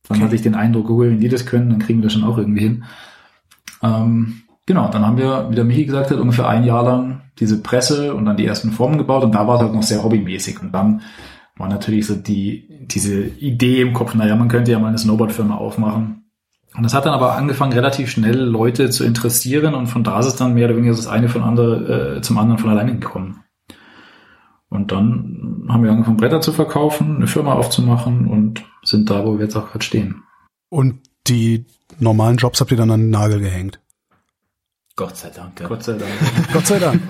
[0.09, 2.24] dann hatte ich den Eindruck, oh, wenn die das können, dann kriegen wir das schon
[2.24, 2.85] auch irgendwie hin.
[3.83, 7.61] Ähm, genau, dann haben wir, wie der Michi gesagt hat, ungefähr ein Jahr lang diese
[7.61, 10.61] Presse und dann die ersten Formen gebaut und da war es halt noch sehr hobbymäßig
[10.61, 11.00] und dann
[11.57, 15.57] war natürlich so die diese Idee im Kopf, naja, man könnte ja mal eine Snowboard-Firma
[15.57, 16.31] aufmachen.
[16.76, 20.26] Und das hat dann aber angefangen, relativ schnell Leute zu interessieren und von da ist
[20.26, 23.42] es dann mehr oder weniger das eine von andere, äh, zum anderen von alleine gekommen.
[24.68, 29.38] Und dann haben wir angefangen, Bretter zu verkaufen, eine Firma aufzumachen und sind da, wo
[29.38, 30.22] wir jetzt auch gerade stehen.
[30.68, 31.66] und die
[31.98, 33.81] normalen Jobs habt ihr dann an den Nagel gehängt.
[34.98, 35.61] Gott sei Dank.
[35.61, 35.68] Ja.
[35.68, 36.11] Gott sei Dank.
[36.52, 37.00] Gott sei Dank.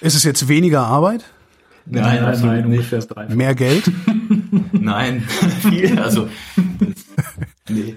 [0.00, 1.24] ist es jetzt weniger Arbeit?
[1.86, 2.64] Nein, absolut nicht.
[2.66, 3.36] ungefähr das Dreifache.
[3.36, 3.84] Mehr Geld?
[4.72, 5.22] Nein,
[5.62, 5.96] viel.
[6.00, 6.28] Also,
[7.68, 7.94] nee.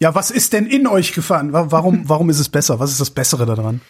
[0.00, 1.52] Ja, was ist denn in euch gefahren?
[1.52, 2.80] Wa- Warum, warum ist es besser?
[2.80, 3.82] Was ist das Bessere daran?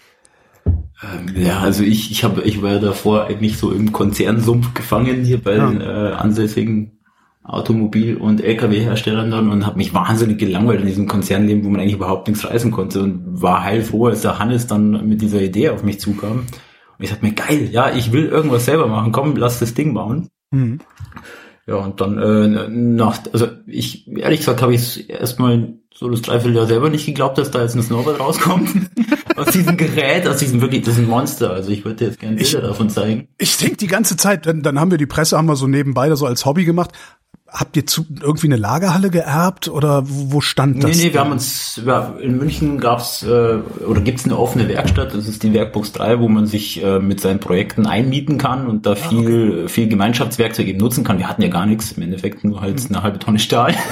[0.66, 5.24] Ähm, Ja, also ich, ich habe, ich war ja davor eigentlich so im Konzernsumpf gefangen
[5.24, 5.68] hier bei Ja.
[5.70, 5.84] den äh,
[6.16, 6.99] ansässigen
[7.52, 11.94] Automobil- und LKW-Herstellern dann und habe mich wahnsinnig gelangweilt in diesem Konzernleben, wo man eigentlich
[11.94, 15.82] überhaupt nichts reisen konnte und war heilfroh, als der Hannes dann mit dieser Idee auf
[15.82, 16.38] mich zukam.
[16.40, 19.94] Und ich dachte mir, geil, ja, ich will irgendwas selber machen, komm, lass das Ding
[19.94, 20.28] bauen.
[20.52, 20.78] Hm.
[21.66, 26.66] Ja, und dann äh, nach, also ich, ehrlich gesagt, habe ich erstmal so das Dreivierteljahr
[26.66, 28.70] selber nicht geglaubt, dass da jetzt ein Snowboard rauskommt.
[29.36, 31.50] aus diesem Gerät, aus diesem wirklich, das ist ein Monster.
[31.50, 33.28] Also ich würde dir jetzt gerne Ich- Bilder davon zeigen.
[33.38, 36.08] Ich denke die ganze Zeit, dann, dann haben wir die Presse, haben wir so nebenbei
[36.08, 36.90] da so als Hobby gemacht.
[37.52, 40.96] Habt ihr zu, irgendwie eine Lagerhalle geerbt oder wo, stand das?
[40.96, 45.14] Nee, nee, wir haben uns, ja, in München gab's äh, oder gibt's eine offene Werkstatt,
[45.14, 48.86] das ist die Werkbox 3, wo man sich äh, mit seinen Projekten einmieten kann und
[48.86, 51.18] da viel, viel Gemeinschaftswerkzeug eben nutzen kann.
[51.18, 53.74] Wir hatten ja gar nichts, im Endeffekt nur halt eine halbe Tonne Stahl.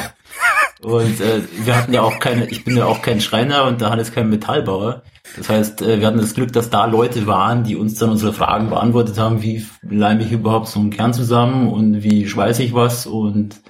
[0.80, 3.90] Und äh, wir hatten ja auch keine, ich bin ja auch kein Schreiner und da
[3.90, 5.02] hat es kein Metallbauer.
[5.36, 8.32] Das heißt, äh, wir hatten das Glück, dass da Leute waren, die uns dann unsere
[8.32, 12.74] Fragen beantwortet haben, wie leime ich überhaupt so einen Kern zusammen und wie schweiße ich
[12.74, 13.60] was und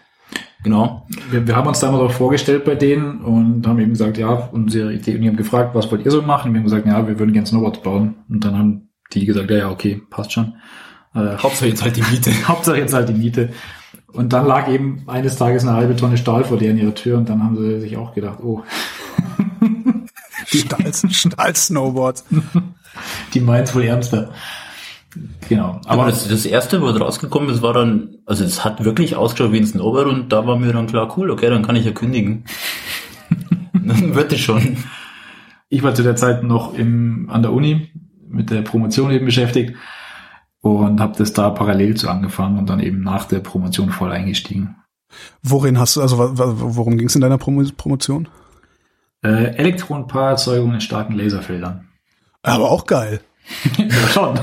[0.62, 1.06] genau.
[1.30, 4.92] Wir, wir haben uns damals auch vorgestellt bei denen und haben eben gesagt, ja, unsere
[4.92, 6.48] Idee, und die haben gefragt, was wollt ihr so machen?
[6.48, 8.16] Und wir haben gesagt, ja, wir würden gerne Snowboards bauen.
[8.28, 10.54] Und dann haben die gesagt, ja, ja, okay, passt schon.
[11.14, 12.30] Äh, Hauptsache jetzt halt die Miete.
[12.48, 13.50] Hauptsache jetzt halt die Miete.
[14.12, 17.28] Und dann lag eben eines Tages eine halbe Tonne Stahl vor deren ihrer Tür und
[17.28, 18.62] dann haben sie sich auch gedacht, oh,
[20.56, 22.24] Stahl, Stahl-Snowboard.
[23.34, 24.30] die meint's wohl ernster.
[25.48, 25.80] Genau.
[25.84, 29.52] Aber Aber das, das erste, was rausgekommen ist, war dann, also es hat wirklich ausgeschaut
[29.52, 31.92] wie ein Snowboard und da war mir dann klar, cool, okay, dann kann ich ja
[31.92, 32.44] kündigen.
[33.72, 34.76] dann wird es schon.
[35.68, 37.90] ich war zu der Zeit noch im, an der Uni
[38.28, 39.74] mit der Promotion eben beschäftigt
[40.61, 44.76] und habe das da parallel zu angefangen und dann eben nach der Promotion voll eingestiegen.
[45.42, 48.28] Worin hast du, also worum ging es in deiner Promo Promotion?
[49.22, 51.88] Äh, Elektronenpaarerzeugung in starken Laserfeldern.
[52.42, 53.20] Aber auch geil.
[53.76, 54.38] ja, schon.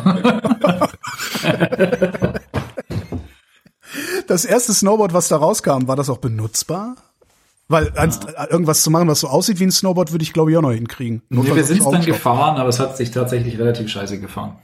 [4.28, 6.96] Das erste Snowboard, was da rauskam, war das auch benutzbar?
[7.68, 10.58] Weil eins, irgendwas zu machen, was so aussieht wie ein Snowboard, würde ich glaube ich
[10.58, 11.24] auch noch hinkriegen.
[11.30, 12.12] Nee, wir sind dann Augenschau.
[12.12, 14.58] gefahren, aber es hat sich tatsächlich relativ scheiße gefahren.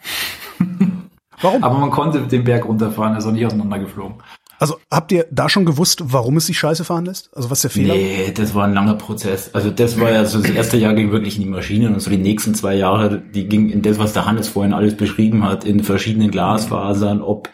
[1.42, 1.64] Warum?
[1.64, 4.18] Aber man konnte den Berg runterfahren, er ist auch nicht auseinandergeflogen.
[4.62, 7.36] Also habt ihr da schon gewusst, warum es sich scheiße fahren lässt?
[7.36, 7.96] Also was der Fehler?
[7.96, 9.50] Nee, das war ein langer Prozess.
[9.56, 12.12] Also das war ja so, das erste Jahr ging wirklich in die Maschinen und so
[12.12, 15.66] die nächsten zwei Jahre, die ging in das, was der Hannes vorhin alles beschrieben hat,
[15.66, 17.50] in verschiedenen Glasfasern, ob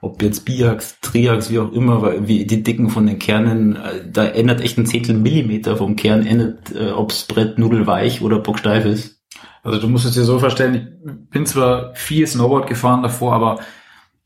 [0.00, 4.24] ob jetzt Biax, Triax, wie auch immer, wie die Dicken von den Kernen, äh, da
[4.24, 9.20] ändert echt ein Zehntel Millimeter vom Kern, ändert, äh, ob's Brett nudelweich oder bocksteif ist.
[9.62, 13.58] Also du musst es dir so vorstellen, ich bin zwar viel Snowboard gefahren davor, aber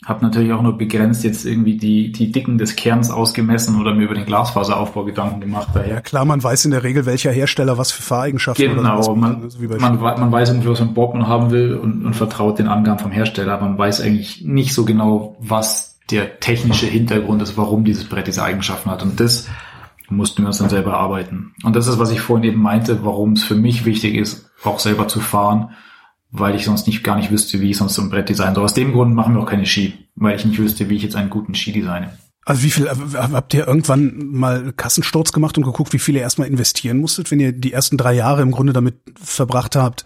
[0.06, 4.04] habe natürlich auch nur begrenzt jetzt irgendwie die, die Dicken des Kerns ausgemessen oder mir
[4.04, 5.68] über den Glasfaseraufbau Gedanken gemacht.
[5.74, 5.94] Daher.
[5.94, 9.42] Ja klar, man weiß in der Regel, welcher Hersteller was für Fahreigenschaften genau, oder man,
[9.42, 12.66] also man, man, weiß ungefähr, was ein Bob man haben will und, und vertraut den
[12.66, 13.60] Angaben vom Hersteller.
[13.60, 18.42] Man weiß eigentlich nicht so genau, was der technische Hintergrund ist, warum dieses Brett diese
[18.42, 19.02] Eigenschaften hat.
[19.02, 19.48] Und das
[20.08, 21.52] mussten wir uns dann selber arbeiten.
[21.62, 24.78] Und das ist, was ich vorhin eben meinte, warum es für mich wichtig ist, auch
[24.78, 25.70] selber zu fahren
[26.30, 28.64] weil ich sonst nicht gar nicht wüsste, wie ich sonst so ein Brett designen soll.
[28.64, 31.16] Aus dem Grund machen wir auch keine Ski, weil ich nicht wüsste, wie ich jetzt
[31.16, 32.10] einen guten Ski designe.
[32.44, 36.48] Also wie viel habt ihr irgendwann mal Kassensturz gemacht und geguckt, wie viel ihr erstmal
[36.48, 40.04] investieren musstet, wenn ihr die ersten drei Jahre im Grunde damit verbracht habt,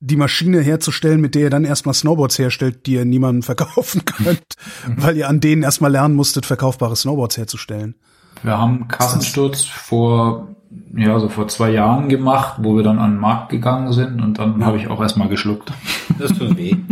[0.00, 4.56] die Maschine herzustellen, mit der ihr dann erstmal Snowboards herstellt, die ihr niemandem verkaufen könnt,
[4.86, 4.94] mhm.
[5.02, 7.94] weil ihr an denen erstmal lernen musstet, verkaufbare Snowboards herzustellen.
[8.42, 10.48] Wir haben Kassensturz vor
[10.94, 14.38] ja, so vor zwei Jahren gemacht, wo wir dann an den Markt gegangen sind und
[14.38, 14.66] dann ja.
[14.66, 15.72] habe ich auch erstmal geschluckt.
[16.18, 16.76] Das tut weh.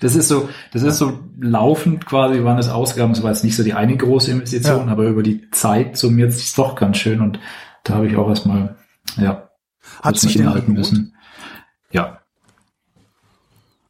[0.00, 3.56] Das ist so, das ist so laufend quasi, waren das Ausgaben, das war jetzt nicht
[3.56, 4.92] so die eine große Investition, ja.
[4.92, 7.38] aber über die Zeit summiert sich doch ganz schön und
[7.84, 8.76] da habe ich auch erstmal,
[9.16, 9.48] ja,
[10.02, 11.14] hat sich inhalten müssen.
[11.90, 12.18] Ja,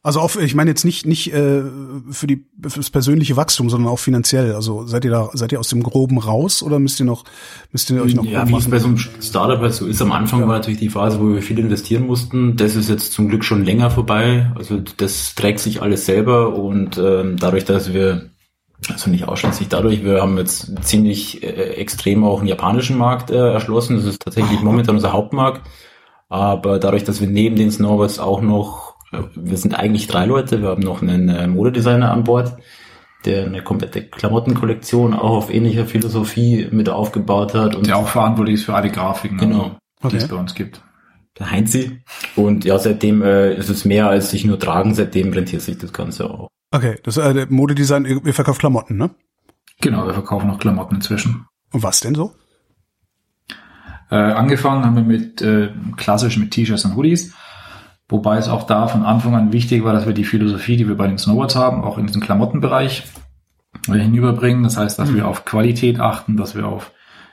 [0.05, 1.63] also auch, ich meine jetzt nicht nicht äh,
[2.11, 4.53] für die fürs persönliche Wachstum, sondern auch finanziell.
[4.53, 7.23] Also seid ihr da seid ihr aus dem Groben raus oder müsst ihr noch
[7.71, 10.03] müsst ihr euch noch ja, wie es bei so einem Startup halt so ist.
[10.03, 10.47] Am Anfang ja.
[10.47, 12.55] war natürlich die Phase, wo wir viel investieren mussten.
[12.55, 14.51] Das ist jetzt zum Glück schon länger vorbei.
[14.53, 18.29] Also das trägt sich alles selber und ähm, dadurch, dass wir
[18.87, 23.53] also nicht ausschließlich dadurch, wir haben jetzt ziemlich äh, extrem auch einen japanischen Markt äh,
[23.53, 23.95] erschlossen.
[23.95, 25.67] Das ist tatsächlich momentan unser Hauptmarkt.
[26.29, 28.84] Aber dadurch, dass wir neben den Snowboards auch noch
[29.35, 30.61] wir sind eigentlich drei Leute.
[30.61, 32.57] Wir haben noch einen äh, Modedesigner an Bord,
[33.25, 37.75] der eine komplette Klamottenkollektion auch auf ähnlicher Philosophie mit aufgebaut hat.
[37.75, 39.77] Und der auch verantwortlich ist für alle Grafiken, genau.
[40.01, 40.09] okay.
[40.09, 40.81] die es bei uns gibt.
[41.39, 42.01] Der Heinzi.
[42.35, 45.91] Und ja, seitdem äh, ist es mehr als sich nur tragen, seitdem rentiert sich das
[45.91, 46.47] Ganze auch.
[46.71, 49.11] Okay, das äh, der Modedesign, ihr verkauft Klamotten, ne?
[49.81, 51.45] Genau, wir verkaufen auch Klamotten inzwischen.
[51.71, 52.33] Und was denn so?
[54.09, 57.33] Äh, angefangen haben wir mit äh, klassisch mit T-Shirts und Hoodies.
[58.07, 60.95] Wobei es auch da von Anfang an wichtig war, dass wir die Philosophie, die wir
[60.95, 63.03] bei den Snowboards haben, auch in diesen Klamottenbereich
[63.87, 64.63] hinüberbringen.
[64.63, 65.15] Das heißt, dass mhm.
[65.15, 66.91] wir auf Qualität achten, dass wir auf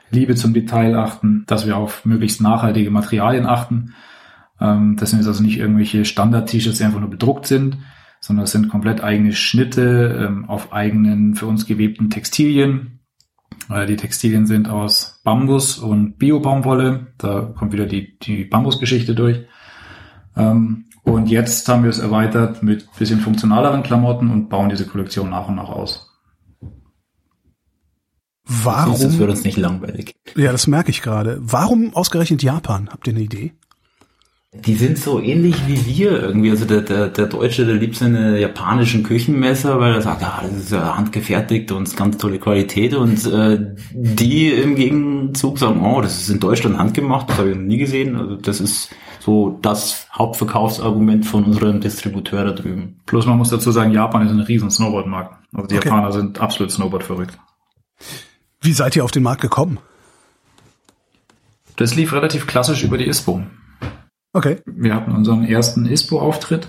[0.09, 3.93] Liebe zum Detail achten, dass wir auf möglichst nachhaltige Materialien achten.
[4.59, 7.77] Ähm, das sind jetzt also nicht irgendwelche Standard-T-Shirts, die einfach nur bedruckt sind,
[8.19, 12.99] sondern es sind komplett eigene Schnitte ähm, auf eigenen für uns gewebten Textilien.
[13.69, 17.13] Äh, die Textilien sind aus Bambus und Bio-Baumwolle.
[17.17, 19.41] Da kommt wieder die, die Bambusgeschichte durch.
[20.35, 25.29] Ähm, und jetzt haben wir es erweitert mit bisschen funktionaleren Klamotten und bauen diese Kollektion
[25.29, 26.09] nach und nach aus.
[28.45, 28.99] Warum?
[28.99, 30.15] Das wird uns nicht langweilig.
[30.35, 31.39] Ja, das merke ich gerade.
[31.41, 32.89] Warum ausgerechnet Japan?
[32.91, 33.53] Habt ihr eine Idee?
[34.53, 36.51] Die sind so ähnlich wie wir irgendwie.
[36.51, 40.65] Also der, der, der Deutsche, der liebt seine japanischen Küchenmesser, weil er sagt, ja, das
[40.65, 42.93] ist ja handgefertigt und ganz tolle Qualität.
[42.93, 43.59] Und äh,
[43.93, 47.77] die im Gegenzug sagen, oh, das ist in Deutschland handgemacht, das habe ich noch nie
[47.77, 48.15] gesehen.
[48.15, 48.89] Also das ist
[49.23, 52.99] so das Hauptverkaufsargument von unserem Distributeur da drüben.
[53.05, 55.35] Plus man muss dazu sagen, Japan ist ein riesen Snowboardmarkt.
[55.53, 55.87] Also die okay.
[55.87, 57.39] Japaner sind absolut Snowboard verrückt.
[58.59, 59.79] Wie seid ihr auf den Markt gekommen?
[61.77, 63.43] Das lief relativ klassisch über die ISPO.
[64.33, 64.61] Okay.
[64.65, 66.67] Wir hatten unseren ersten ISPO-Auftritt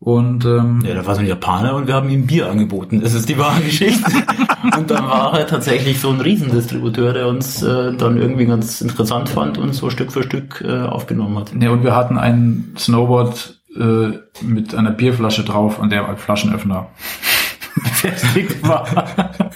[0.00, 3.00] und ähm, ja, da war so ein Japaner und wir haben ihm Bier angeboten.
[3.00, 4.10] Das ist die wahre Geschichte.
[4.76, 9.28] und dann war er tatsächlich so ein Riesendistributeur, der uns äh, dann irgendwie ganz interessant
[9.28, 11.52] fand und so Stück für Stück äh, aufgenommen hat.
[11.60, 14.10] Ja, und wir hatten ein Snowboard äh,
[14.42, 16.86] mit einer Bierflasche drauf, an der ein Flaschenöffner
[17.74, 18.86] befestigt war.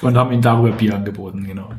[0.00, 1.70] und haben ihm darüber Bier angeboten, genau.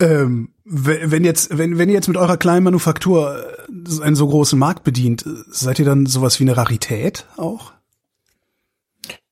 [0.00, 3.36] Ähm, wenn jetzt, wenn, wenn ihr jetzt mit eurer kleinen Manufaktur
[3.68, 7.72] äh, einen so großen Markt bedient, seid ihr dann sowas wie eine Rarität auch?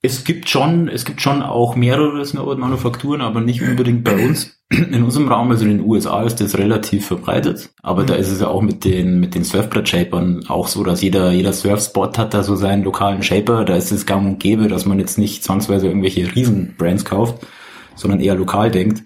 [0.01, 4.55] Es gibt schon, es gibt schon auch mehrere Snowboard-Manufakturen, aber nicht unbedingt bei uns.
[4.71, 7.71] In unserem Raum, also in den USA, ist das relativ verbreitet.
[7.83, 8.07] Aber mhm.
[8.07, 11.55] da ist es ja auch mit den, mit den Surfbrett-Shapern auch so, dass jeder, jeder
[11.55, 13.65] Surfspot hat da so seinen lokalen Shaper.
[13.65, 17.47] Da ist es gang und gäbe, dass man jetzt nicht zwangsweise irgendwelche Riesen-Brands kauft,
[17.97, 19.05] sondern eher lokal denkt.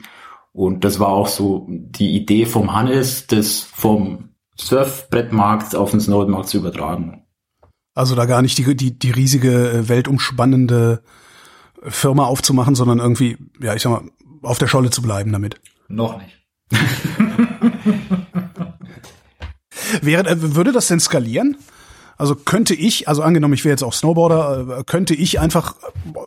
[0.53, 6.49] Und das war auch so die Idee vom Hannes, das vom Surfbrettmarkt auf den Snowboardmarkt
[6.49, 7.25] zu übertragen.
[7.95, 11.03] Also da gar nicht die, die, die riesige äh, weltumspannende
[11.83, 14.11] Firma aufzumachen, sondern irgendwie, ja, ich sag mal,
[14.43, 15.61] auf der Scholle zu bleiben damit.
[15.89, 16.39] Noch nicht.
[20.01, 21.57] Wäre, äh, würde das denn skalieren?
[22.17, 25.75] Also könnte ich, also angenommen, ich wäre jetzt auch Snowboarder, äh, könnte ich einfach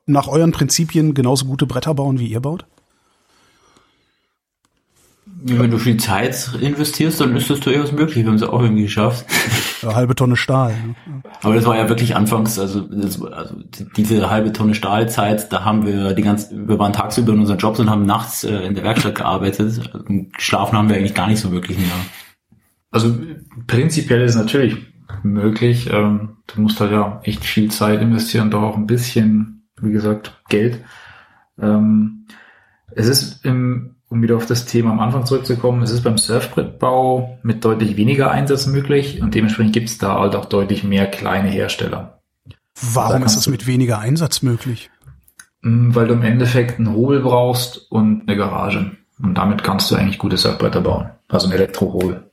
[0.05, 2.65] nach euren Prinzipien genauso gute Bretter bauen, wie ihr baut?
[5.47, 8.23] Wenn du viel Zeit investierst, dann ist das durchaus möglich.
[8.23, 9.27] Wir haben es auch irgendwie geschafft.
[9.83, 10.71] Ja, halbe Tonne Stahl.
[10.71, 10.95] Ne?
[11.43, 13.55] Aber das war ja wirklich anfangs, also, das, also
[13.95, 17.79] diese halbe Tonne Stahlzeit, da haben wir die ganze, wir waren tagsüber in unseren Jobs
[17.79, 19.93] und haben nachts äh, in der Werkstatt gearbeitet.
[20.07, 21.87] Und geschlafen haben wir eigentlich gar nicht so wirklich mehr.
[22.89, 23.15] Also
[23.67, 24.77] prinzipiell ist es natürlich
[25.21, 25.91] möglich.
[25.91, 30.41] Ähm, du musst halt ja echt viel Zeit investieren, doch auch ein bisschen, wie gesagt,
[30.49, 30.83] Geld.
[31.61, 32.25] Ähm,
[32.95, 37.39] es ist im um wieder auf das Thema am Anfang zurückzukommen, es ist beim Surfbrettbau
[37.43, 41.49] mit deutlich weniger Einsatz möglich und dementsprechend gibt es da halt auch deutlich mehr kleine
[41.49, 42.19] Hersteller.
[42.93, 44.91] Warum ist es mit weniger Einsatz möglich?
[45.63, 48.91] Hm, weil du im Endeffekt einen Hobel brauchst und eine Garage.
[49.21, 51.09] Und damit kannst du eigentlich gute Surfbretter bauen.
[51.29, 52.29] Also ein Elektrohobel.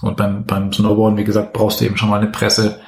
[0.00, 2.80] Und beim, beim Snowboarden, wie gesagt, brauchst du eben schon mal eine Presse,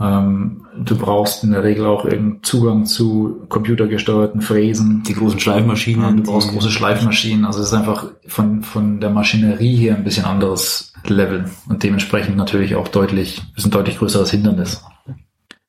[0.00, 5.02] ähm, du brauchst in der Regel auch irgendeinen Zugang zu computergesteuerten Fräsen.
[5.02, 6.18] Die großen Schleifmaschinen.
[6.18, 7.44] du brauchst große Schleifmaschinen.
[7.44, 12.36] Also es ist einfach von, von der Maschinerie her ein bisschen anderes Level und dementsprechend
[12.36, 14.82] natürlich auch deutlich, ist ein deutlich größeres Hindernis.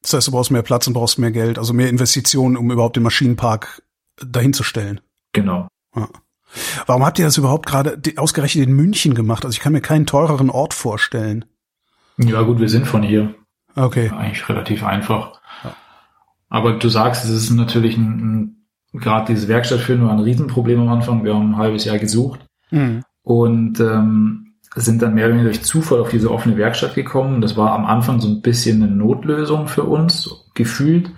[0.01, 2.95] Das heißt, du brauchst mehr Platz und brauchst mehr Geld, also mehr Investitionen, um überhaupt
[2.95, 3.81] den Maschinenpark
[4.25, 5.01] dahin zu stellen.
[5.33, 5.67] Genau.
[5.95, 6.07] Ja.
[6.85, 9.45] Warum habt ihr das überhaupt gerade ausgerechnet in München gemacht?
[9.45, 11.45] Also ich kann mir keinen teureren Ort vorstellen.
[12.17, 13.35] Ja gut, wir sind von hier.
[13.75, 14.09] Okay.
[14.09, 15.39] Eigentlich relativ einfach.
[16.49, 18.55] Aber du sagst, es ist natürlich ein, ein
[18.93, 21.23] gerade diese Werkstattführung war ein Riesenproblem am Anfang.
[21.23, 22.39] Wir haben ein halbes Jahr gesucht
[22.71, 23.03] mhm.
[23.21, 27.41] und ähm, sind dann mehr oder weniger durch Zufall auf diese offene Werkstatt gekommen.
[27.41, 31.11] Das war am Anfang so ein bisschen eine Notlösung für uns, gefühlt.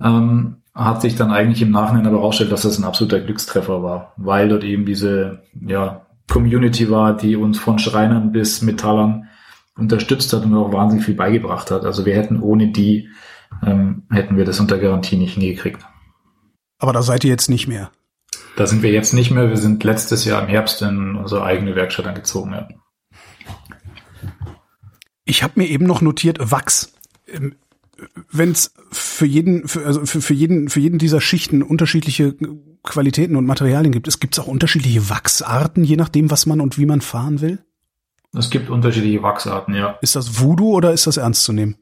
[0.00, 4.12] Ähm, hat sich dann eigentlich im Nachhinein aber herausgestellt, dass das ein absoluter Glückstreffer war,
[4.16, 9.28] weil dort eben diese ja, Community war, die uns von Schreinern bis Metallern
[9.78, 11.84] unterstützt hat und auch wahnsinnig viel beigebracht hat.
[11.84, 13.08] Also wir hätten ohne die,
[13.64, 15.82] ähm, hätten wir das unter Garantie nicht hingekriegt.
[16.78, 17.90] Aber da seid ihr jetzt nicht mehr.
[18.56, 19.48] Da sind wir jetzt nicht mehr.
[19.48, 22.52] Wir sind letztes Jahr im Herbst in unsere eigene Werkstatt angezogen.
[22.52, 22.68] Ja.
[25.24, 26.92] Ich habe mir eben noch notiert Wachs.
[27.26, 27.56] Ähm,
[28.30, 32.34] Wenn es für jeden, für, also für, für jeden, für jeden dieser Schichten unterschiedliche
[32.82, 36.86] Qualitäten und Materialien gibt, es gibt auch unterschiedliche Wachsarten, je nachdem, was man und wie
[36.86, 37.58] man fahren will.
[38.36, 39.98] Es gibt unterschiedliche Wachsarten, ja.
[40.02, 41.76] Ist das Voodoo oder ist das ernst zu nehmen?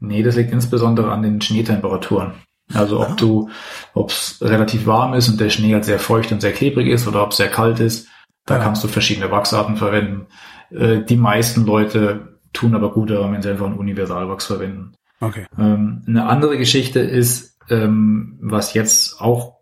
[0.00, 2.34] Nee, das liegt insbesondere an den Schneetemperaturen.
[2.74, 3.14] Also ob ja.
[3.16, 3.50] du,
[3.94, 7.06] ob es relativ warm ist und der Schnee halt sehr feucht und sehr klebrig ist
[7.06, 8.08] oder ob es sehr kalt ist,
[8.46, 8.62] da ja.
[8.62, 10.26] kannst du verschiedene Wachsarten verwenden.
[10.70, 14.92] Äh, die meisten Leute tun aber gut daran, wenn sie einfach einen Universalwachs verwenden.
[15.20, 15.46] Okay.
[15.58, 19.58] Ähm, eine andere Geschichte ist, ähm, was jetzt auch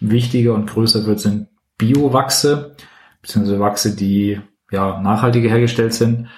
[0.00, 1.48] wichtiger und größer wird, sind
[1.78, 2.76] Biowachse,
[3.22, 6.28] beziehungsweise Wachse, die ja, nachhaltiger hergestellt sind,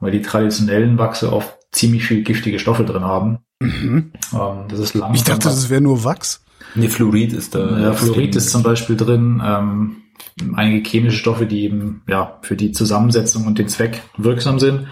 [0.00, 3.38] weil die traditionellen Wachse oft ziemlich viel giftige Stoffe drin haben.
[3.60, 4.12] Mhm.
[4.32, 5.14] Ähm, das ist langsam.
[5.14, 6.44] Ich dachte, das wäre nur Wachs.
[6.74, 7.78] Nee, Fluorid ist da.
[7.80, 9.42] Ja, Fluorid ist zum Beispiel drin.
[9.44, 9.96] Ähm,
[10.54, 14.86] einige chemische Stoffe, die eben ja für die Zusammensetzung und den Zweck wirksam sind.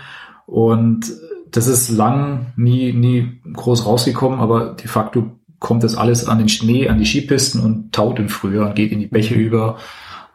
[0.46, 1.12] Und
[1.50, 6.48] das ist lang nie, nie groß rausgekommen, aber de facto kommt das alles an den
[6.48, 9.78] Schnee, an die Skipisten und taut im Frühjahr und geht in die Bäche über.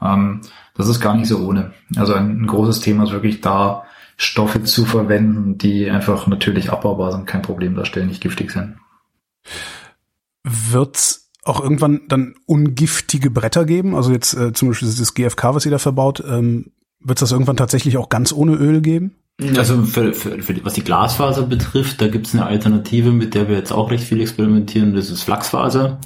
[0.04, 0.42] Ähm,
[0.76, 1.74] das ist gar nicht so ohne.
[1.96, 3.84] Also ein, ein großes Thema ist wirklich da,
[4.18, 8.78] Stoffe zu verwenden, die einfach natürlich abbaubar sind, kein Problem darstellen, nicht giftig sind.
[10.44, 13.96] Wird's auch irgendwann dann ungiftige Bretter geben?
[13.96, 17.32] Also jetzt äh, zum Beispiel das GFK, was ihr da verbaut, ähm, wird es das
[17.32, 19.16] irgendwann tatsächlich auch ganz ohne Öl geben?
[19.58, 23.50] Also für, für, für, was die Glasfaser betrifft, da gibt es eine Alternative, mit der
[23.50, 26.00] wir jetzt auch recht viel experimentieren, das ist Flachsfaser.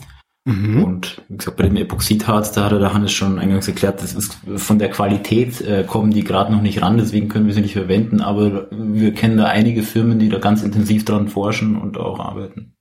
[0.48, 0.82] Mhm.
[0.82, 4.38] Und wie gesagt, bei dem Epoxidharz, da hat der Hannes schon eingangs erklärt, das ist
[4.56, 7.74] von der Qualität äh, kommen die gerade noch nicht ran, deswegen können wir sie nicht
[7.74, 12.22] verwenden, aber wir kennen da einige Firmen, die da ganz intensiv dran forschen und auch
[12.22, 12.78] arbeiten.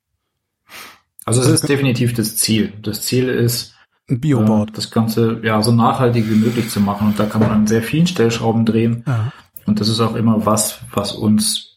[1.24, 2.73] Also es ist definitiv das Ziel.
[2.83, 3.75] Das Ziel ist,
[4.08, 4.71] ein Bioboard.
[4.71, 7.08] Äh, das Ganze ja so nachhaltig wie möglich zu machen.
[7.08, 9.02] Und da kann man an sehr vielen Stellschrauben drehen.
[9.08, 9.33] Ja.
[9.67, 11.75] Und das ist auch immer was, was uns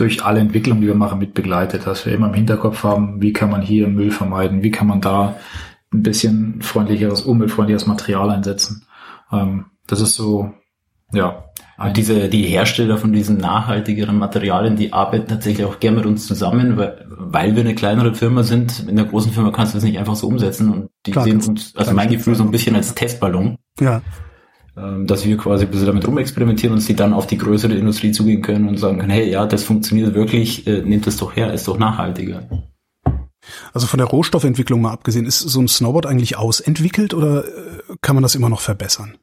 [0.00, 3.32] durch alle Entwicklungen, die wir machen, mit begleitet, dass wir immer im Hinterkopf haben, wie
[3.32, 5.36] kann man hier Müll vermeiden, wie kann man da
[5.92, 8.86] ein bisschen freundlicheres, umweltfreundlicheres Material einsetzen.
[9.32, 10.52] Ähm, das ist so,
[11.12, 11.44] ja.
[11.78, 16.26] Und diese, die Hersteller von diesen nachhaltigeren Materialien, die arbeiten tatsächlich auch gerne mit uns
[16.26, 18.88] zusammen, weil, weil wir eine kleinere Firma sind.
[18.88, 21.40] In der großen Firma kannst du das nicht einfach so umsetzen und die Klar, sehen
[21.40, 23.58] uns, also mein Gefühl, so ein bisschen als Testballon.
[23.78, 24.02] Ja.
[24.80, 28.12] Ähm, dass wir quasi ein bisschen damit rumexperimentieren und sie dann auf die größere Industrie
[28.12, 31.52] zugehen können und sagen können, hey, ja, das funktioniert wirklich, äh, nehmt es doch her,
[31.52, 32.48] ist doch nachhaltiger.
[33.72, 37.50] Also von der Rohstoffentwicklung mal abgesehen, ist so ein Snowboard eigentlich ausentwickelt oder äh,
[38.02, 39.16] kann man das immer noch verbessern?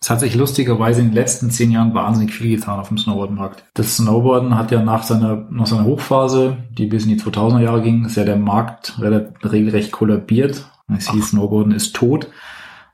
[0.00, 3.64] Es hat sich lustigerweise in den letzten zehn Jahren wahnsinnig viel getan auf dem Snowboardmarkt.
[3.74, 7.82] Das Snowboarden hat ja nach seiner, nach seiner Hochphase, die bis in die 2000er Jahre
[7.82, 10.68] ging, ist ja der Markt regelrecht kollabiert.
[10.94, 12.28] Es hieß, Snowboarden ist tot.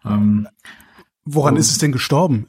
[0.05, 0.47] Ähm,
[1.35, 2.47] Woran ist es denn gestorben?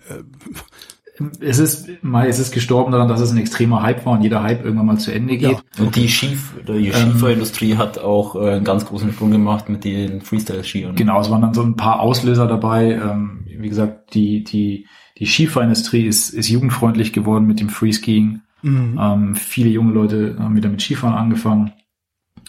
[1.41, 4.41] es ist mal, es ist gestorben daran, dass es ein extremer Hype war und jeder
[4.41, 5.51] Hype irgendwann mal zu Ende geht.
[5.51, 5.83] Ja.
[5.83, 9.83] Und die Skif die ähm, Skifahrindustrie hat auch äh, einen ganz großen Sprung gemacht mit
[9.83, 10.95] den Freestyle-Skiern.
[10.95, 12.93] Genau, es waren dann so ein paar Auslöser dabei.
[12.93, 18.41] Ähm, wie gesagt, die die die Skifahrindustrie ist ist jugendfreundlich geworden mit dem Freeskiing.
[18.61, 18.99] Mhm.
[18.99, 21.73] Ähm, viele junge Leute haben wieder mit Skifahren angefangen.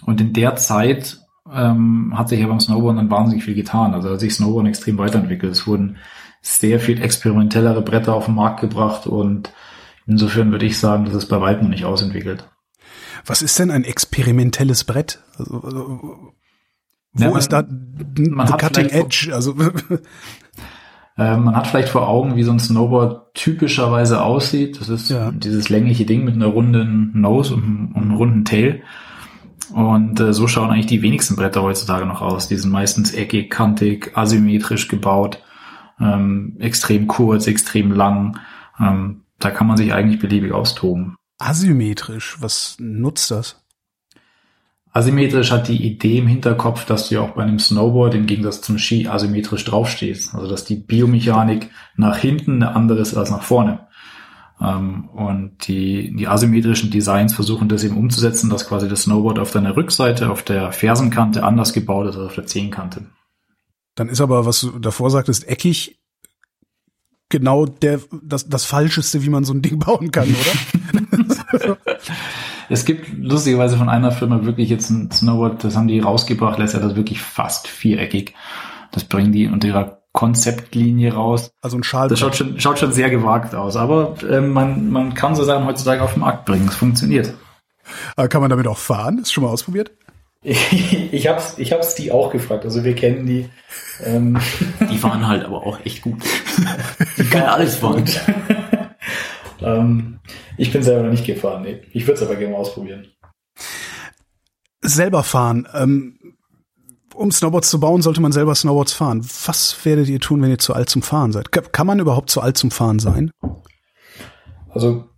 [0.07, 1.19] Und in der Zeit
[1.53, 3.95] ähm, hat sich ja beim Snowboarden dann wahnsinnig viel getan.
[3.95, 5.53] Also hat sich Snowboarden extrem weiterentwickelt.
[5.53, 5.97] Es wurden
[6.41, 9.53] sehr viel experimentellere Bretter auf den Markt gebracht und
[10.07, 12.49] insofern würde ich sagen, dass es bei weitem noch nicht ausentwickelt.
[13.27, 15.23] Was ist denn ein experimentelles Brett?
[15.37, 16.01] Also, also,
[17.13, 17.65] wo ja, man, ist da
[18.31, 19.31] man cutting edge?
[19.35, 19.55] Also
[21.19, 24.81] äh, man hat vielleicht vor Augen, wie so ein Snowboard typischerweise aussieht.
[24.81, 25.31] Das ist ja.
[25.33, 28.83] dieses längliche Ding mit einer runden Nose und, und einem runden Tail.
[29.75, 32.49] Und äh, so schauen eigentlich die wenigsten Bretter heutzutage noch aus.
[32.49, 35.43] Die sind meistens eckig, kantig, asymmetrisch gebaut
[36.01, 38.39] ähm, extrem kurz, extrem lang.
[38.79, 41.17] Ähm, da kann man sich eigentlich beliebig austoben.
[41.39, 43.63] Asymmetrisch, was nutzt das?
[44.93, 48.61] Asymmetrisch hat die Idee im Hinterkopf, dass du ja auch bei einem Snowboard im Gegensatz
[48.61, 50.35] zum Ski asymmetrisch draufstehst.
[50.35, 53.87] Also dass die Biomechanik nach hinten eine andere ist als nach vorne.
[54.61, 59.53] Ähm, und die, die asymmetrischen Designs versuchen das eben umzusetzen, dass quasi das Snowboard auf
[59.53, 63.07] deiner Rückseite, auf der Fersenkante anders gebaut ist als auf der Zehenkante.
[64.01, 66.01] Dann ist aber, was du davor sagtest, eckig
[67.29, 71.77] genau der, das, das Falscheste, wie man so ein Ding bauen kann, oder?
[72.71, 76.81] es gibt lustigerweise von einer Firma wirklich jetzt ein Snowboard, das haben die rausgebracht, letztes
[76.81, 78.33] Jahr das wirklich fast viereckig.
[78.91, 81.51] Das bringen die unter ihrer Konzeptlinie raus.
[81.61, 82.09] Also ein Schal.
[82.09, 85.67] Das schaut schon, schaut schon sehr gewagt aus, aber äh, man, man kann so Sachen
[85.67, 86.69] heutzutage auf den Markt bringen.
[86.69, 87.35] Es funktioniert.
[88.17, 89.19] Aber kann man damit auch fahren?
[89.19, 89.91] Ist schon mal ausprobiert?
[91.13, 92.65] ich hab's, ich hab's die auch gefragt.
[92.65, 93.49] Also wir kennen die.
[94.03, 94.39] Ähm,
[94.91, 96.23] die waren halt aber auch echt gut.
[97.19, 98.05] Die können alles fahren.
[99.61, 100.21] ähm,
[100.57, 101.63] ich bin selber noch nicht gefahren.
[101.63, 101.83] Nee.
[101.93, 103.09] Ich würde es aber gerne mal ausprobieren.
[104.81, 105.69] Selber fahren.
[105.75, 106.19] Ähm,
[107.15, 109.23] um Snowboards zu bauen, sollte man selber Snowboards fahren.
[109.45, 111.53] Was werdet ihr tun, wenn ihr zu alt zum Fahren seid?
[111.53, 113.31] Kann man überhaupt zu alt zum Fahren sein?
[114.71, 115.11] Also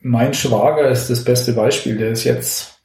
[0.00, 1.98] mein Schwager ist das beste Beispiel.
[1.98, 2.79] Der ist jetzt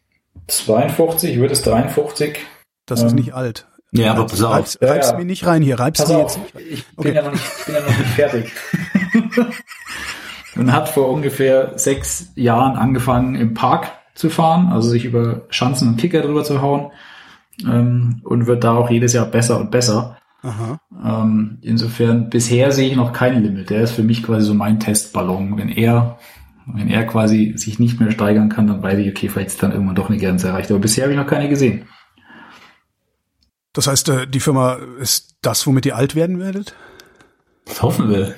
[0.48, 2.40] 52, ich würde es 53.
[2.86, 3.68] Das ähm, ist nicht alt.
[3.92, 4.54] Ja, aber pass auf.
[4.54, 6.56] Reib's, reib's ja, mir nicht rein hier, reib's mir jetzt nicht.
[6.56, 7.14] Ich bin, okay.
[7.14, 8.52] ja noch nicht, ich bin ja noch nicht fertig.
[10.56, 15.90] Man hat vor ungefähr sechs Jahren angefangen, im Park zu fahren, also sich über Schanzen
[15.90, 16.92] und Kicker drüber zu hauen
[17.64, 20.18] ähm, und wird da auch jedes Jahr besser und besser.
[20.42, 20.80] Aha.
[21.04, 23.70] Ähm, insofern, bisher sehe ich noch kein Limit.
[23.70, 25.58] Der ist für mich quasi so mein Testballon.
[25.58, 26.18] Wenn er
[26.68, 29.72] wenn er quasi sich nicht mehr steigern kann, dann weiß ich, okay, vielleicht ist dann
[29.72, 30.72] irgendwann doch eine Grenze erreicht.
[30.72, 31.88] Aber bisher habe ich noch keine gesehen.
[33.74, 36.76] Das heißt, äh, die Firma ist das, womit ihr alt werden werdet?
[37.66, 38.36] Das hoffen wir.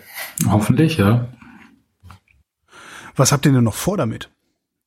[0.50, 1.28] Hoffentlich, ja.
[3.16, 4.30] Was habt ihr denn noch vor damit?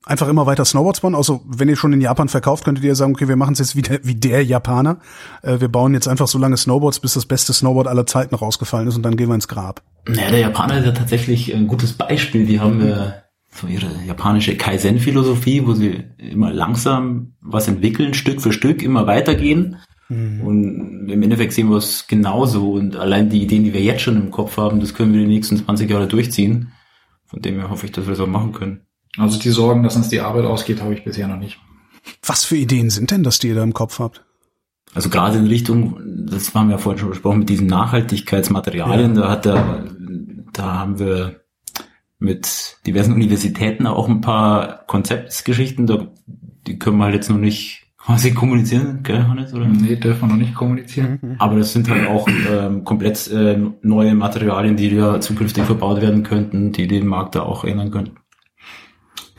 [0.07, 1.15] Einfach immer weiter Snowboards bauen?
[1.15, 3.77] Also, wenn ihr schon in Japan verkauft, könntet ihr sagen, okay, wir machen es jetzt
[3.77, 4.99] wie der, wie der Japaner.
[5.43, 8.89] Äh, wir bauen jetzt einfach so lange Snowboards, bis das beste Snowboard aller Zeiten rausgefallen
[8.89, 9.83] ist und dann gehen wir ins Grab.
[10.07, 12.47] Naja, der Japaner ist ja tatsächlich ein gutes Beispiel.
[12.47, 13.13] Die haben äh,
[13.53, 19.77] so ihre japanische Kaizen-Philosophie, wo sie immer langsam was entwickeln, Stück für Stück, immer weitergehen.
[20.09, 20.41] Mhm.
[20.41, 22.73] Und im Endeffekt sehen wir es genauso.
[22.73, 25.27] Und allein die Ideen, die wir jetzt schon im Kopf haben, das können wir die
[25.27, 26.73] nächsten 20 Jahre durchziehen.
[27.27, 28.81] Von dem her hoffe ich, dass wir das auch machen können.
[29.17, 31.59] Also die Sorgen, dass uns die Arbeit ausgeht, habe ich bisher noch nicht.
[32.25, 34.25] Was für Ideen sind denn das, die ihr da im Kopf habt?
[34.95, 39.23] Also gerade in Richtung, das haben wir ja vorhin schon besprochen, mit diesen Nachhaltigkeitsmaterialien, ja.
[39.23, 39.85] da hat da,
[40.53, 41.40] da haben wir
[42.21, 46.07] mit diversen Universitäten auch ein paar Konzeptgeschichten, da,
[46.67, 49.53] die können wir halt jetzt noch nicht quasi kommunizieren, gell, Hannes?
[49.53, 49.67] Oder?
[49.67, 51.19] Nee, dürfen wir noch nicht kommunizieren.
[51.21, 51.37] Mhm.
[51.39, 56.23] Aber das sind halt auch ähm, komplett äh, neue Materialien, die ja zukünftig verbaut werden
[56.23, 58.20] könnten, die den Markt da auch ändern könnten.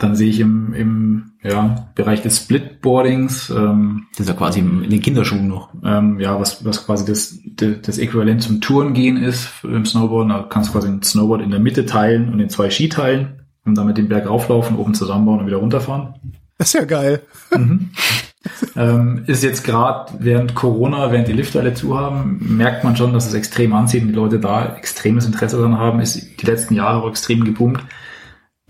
[0.02, 3.50] Dann sehe ich im, im ja, Bereich des Splitboardings.
[3.50, 5.68] Ähm, das ist ja quasi in den Kinderschuhen noch.
[5.84, 7.38] Ähm, ja, was, was quasi das,
[7.80, 10.30] das Äquivalent zum Tourengehen ist im Snowboarden.
[10.30, 13.44] Da kannst du quasi ein Snowboard in der Mitte teilen und in zwei Ski teilen
[13.64, 16.14] und damit den Berg rauflaufen, oben zusammenbauen und wieder runterfahren.
[16.58, 17.22] Das ist ja geil.
[17.56, 17.90] Mhm.
[18.76, 23.12] ähm, ist jetzt gerade während Corona, während die Lifte alle zu haben, merkt man schon,
[23.12, 26.00] dass es extrem anzieht und die Leute da extremes Interesse daran haben.
[26.00, 27.84] Ist die letzten Jahre auch extrem gepumpt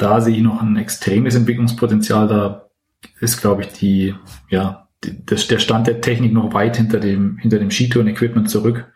[0.02, 2.26] da sehe ich noch ein extremes Entwicklungspotenzial.
[2.26, 2.68] Da
[3.20, 4.14] ist, glaube ich, die,
[4.50, 8.92] ja, das, der Stand der Technik noch weit hinter dem, hinter dem Skitouren-Equipment zurück.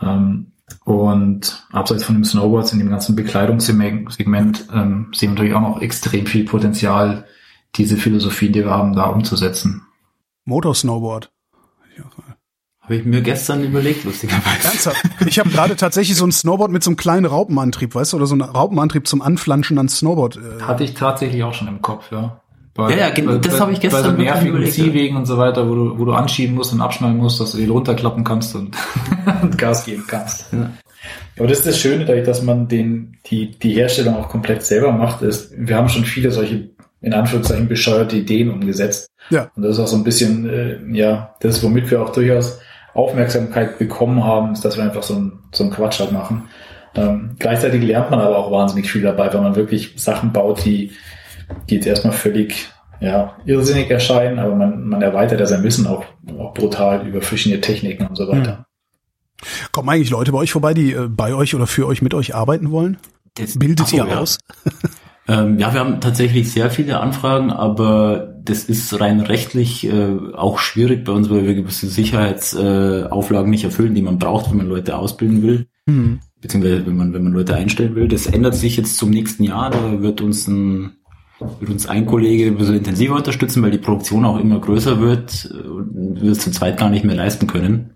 [0.00, 0.52] Ähm,
[0.84, 5.80] und abseits von dem Snowboards in dem ganzen Bekleidungssegment ähm, sehen wir natürlich auch noch
[5.80, 7.26] extrem viel Potenzial,
[7.76, 9.82] diese Philosophie, die wir haben, da umzusetzen.
[10.44, 11.32] Motorsnowboard.
[12.82, 14.64] Habe ich mir gestern überlegt, lustigerweise.
[14.64, 15.02] Ernsthaft?
[15.26, 18.26] Ich habe gerade tatsächlich so ein Snowboard mit so einem kleinen Raupenantrieb, weißt du, oder
[18.26, 20.36] so ein Raupenantrieb zum Anflanschen an Snowboard.
[20.36, 20.62] Äh.
[20.62, 22.40] Hatte ich tatsächlich auch schon im Kopf, ja.
[22.74, 25.74] Bei, ja, ja, das habe ich gestern bei so nervigen Ziehwegen und so weiter, wo
[25.74, 28.76] du, wo du anschieben musst und abschneiden musst, dass du die runterklappen kannst und,
[29.42, 30.52] und Gas geben kannst.
[30.52, 30.70] Ja.
[31.38, 34.92] Aber das ist das Schöne, dadurch, dass man den, die, die Herstellung auch komplett selber
[34.92, 36.70] macht, ist, wir haben schon viele solche,
[37.00, 39.10] in Anführungszeichen, bescheuerte Ideen umgesetzt.
[39.30, 39.50] Ja.
[39.56, 42.60] Und das ist auch so ein bisschen, äh, ja, das ist, womit wir auch durchaus
[42.94, 46.48] Aufmerksamkeit bekommen haben, ist, dass wir einfach so ein, so ein Quatsch halt machen.
[46.94, 50.92] Ähm, gleichzeitig lernt man aber auch wahnsinnig viel dabei, weil man wirklich Sachen baut, die,
[51.68, 52.68] die jetzt erstmal völlig
[53.00, 56.04] ja, irrsinnig erscheinen, aber man, man erweitert ja sein Wissen auch,
[56.38, 58.58] auch brutal über verschiedene Techniken und so weiter.
[58.58, 58.64] Hm.
[59.72, 62.34] Kommen eigentlich Leute bei euch vorbei, die äh, bei euch oder für euch mit euch
[62.34, 62.98] arbeiten wollen?
[63.34, 64.18] Das, Bildet so, ihr ja.
[64.18, 64.38] aus?
[65.30, 70.58] ähm, ja, wir haben tatsächlich sehr viele Anfragen, aber das ist rein rechtlich äh, auch
[70.58, 74.68] schwierig bei uns, weil wir gewisse Sicherheitsauflagen äh, nicht erfüllen, die man braucht, wenn man
[74.68, 75.66] Leute ausbilden will.
[75.86, 76.18] Mhm.
[76.40, 78.08] Beziehungsweise wenn man, wenn man Leute einstellen will.
[78.08, 79.70] Das ändert sich jetzt zum nächsten Jahr.
[79.70, 80.96] Da wird uns ein
[81.60, 85.46] wird uns ein Kollege ein bisschen intensiver unterstützen, weil die Produktion auch immer größer wird
[85.46, 87.94] und wir es zu zweit gar nicht mehr leisten können.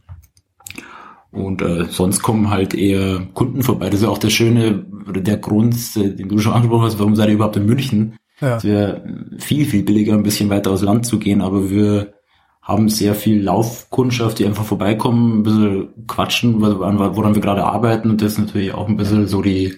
[1.34, 3.86] Und äh, sonst kommen halt eher Kunden vorbei.
[3.86, 7.16] Das ist ja auch das Schöne, der Grund, äh, den du schon angesprochen hast, warum
[7.16, 8.16] seid ihr überhaupt in München?
[8.40, 8.56] Ja.
[8.56, 9.04] Es wäre
[9.38, 12.14] viel, viel billiger, ein bisschen weiter aus Land zu gehen, aber wir
[12.62, 18.22] haben sehr viel Laufkundschaft, die einfach vorbeikommen, ein bisschen quatschen, woran wir gerade arbeiten und
[18.22, 19.74] das ist natürlich auch ein bisschen so die,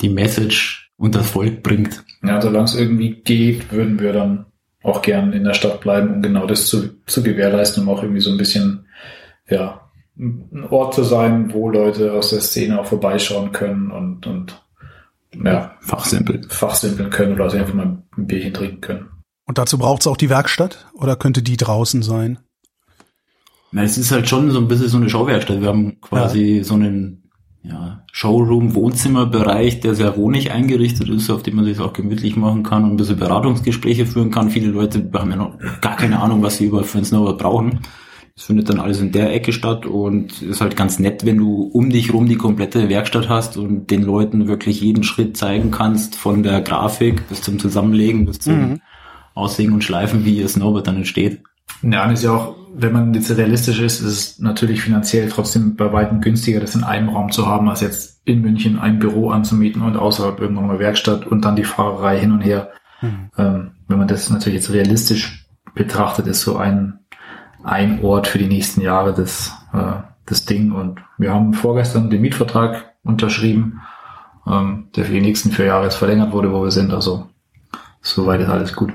[0.00, 2.04] die Message und das Volk bringt.
[2.22, 4.46] Ja, solange es irgendwie geht, würden wir dann
[4.84, 8.20] auch gern in der Stadt bleiben, um genau das zu, zu gewährleisten, um auch irgendwie
[8.20, 8.86] so ein bisschen,
[9.48, 9.85] ja,
[10.18, 14.62] ein Ort zu sein, wo Leute aus der Szene auch vorbeischauen können und, und
[15.44, 16.48] ja, fachsimpeln.
[16.48, 19.08] fachsimpeln können oder also einfach mal ein Bierchen trinken können.
[19.46, 22.38] Und dazu braucht es auch die Werkstatt oder könnte die draußen sein?
[23.72, 25.60] Na, es ist halt schon so ein bisschen so eine Schauwerkstatt.
[25.60, 26.64] Wir haben quasi ja.
[26.64, 27.30] so einen
[27.62, 32.84] ja, Showroom-Wohnzimmerbereich, der sehr wohnig eingerichtet ist, auf dem man sich auch gemütlich machen kann
[32.84, 34.50] und ein bisschen Beratungsgespräche führen kann.
[34.50, 37.80] Viele Leute haben ja noch gar keine Ahnung, was sie über für ein Snowboard brauchen.
[38.36, 41.70] Das findet dann alles in der Ecke statt und ist halt ganz nett, wenn du
[41.72, 46.16] um dich rum die komplette Werkstatt hast und den Leuten wirklich jeden Schritt zeigen kannst,
[46.16, 48.80] von der Grafik bis zum Zusammenlegen, bis zum mhm.
[49.34, 51.40] Auslegen und Schleifen, wie ihr Snowboard dann entsteht.
[51.80, 55.74] Ja, und ist ja auch, wenn man jetzt realistisch ist, ist es natürlich finanziell trotzdem
[55.74, 59.30] bei weitem günstiger, das in einem Raum zu haben, als jetzt in München ein Büro
[59.30, 62.70] anzumieten und außerhalb irgendwann eine Werkstatt und dann die Fahrerei hin und her.
[63.00, 63.30] Mhm.
[63.38, 66.98] Ähm, wenn man das natürlich jetzt realistisch betrachtet, ist so ein
[67.66, 69.94] ein Ort für die nächsten Jahre das, äh,
[70.24, 70.72] das Ding.
[70.72, 73.82] Und wir haben vorgestern den Mietvertrag unterschrieben,
[74.46, 76.92] ähm, der für die nächsten vier Jahre jetzt verlängert wurde, wo wir sind.
[76.92, 77.28] Also
[78.00, 78.92] soweit ist alles gut.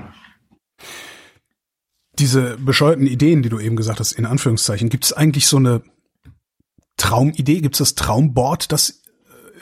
[2.18, 5.82] Diese bescheuerten Ideen, die du eben gesagt hast, in Anführungszeichen, gibt es eigentlich so eine
[6.96, 7.60] Traumidee?
[7.60, 9.02] Gibt es das Traumboard, das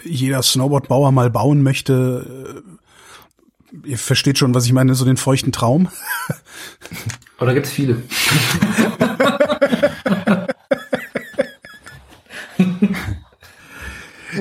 [0.05, 2.63] äh, jeder Snowboardbauer mal bauen möchte?
[3.85, 5.89] Ihr versteht schon, was ich meine, so den feuchten Traum.
[7.41, 8.03] Oder gibt es viele?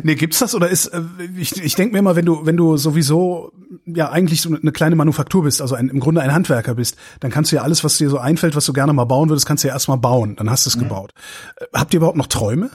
[0.03, 1.01] nee, gibt's das oder ist äh,
[1.37, 3.51] ich, ich denke mir immer, wenn du wenn du sowieso
[3.85, 7.31] ja eigentlich so eine kleine Manufaktur bist, also ein, im Grunde ein Handwerker bist, dann
[7.31, 9.63] kannst du ja alles, was dir so einfällt, was du gerne mal bauen würdest, kannst
[9.63, 10.81] du ja erstmal bauen, dann hast du es mhm.
[10.81, 11.13] gebaut.
[11.57, 12.71] Äh, habt ihr überhaupt noch Träume?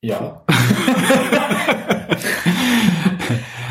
[0.00, 0.42] Ja.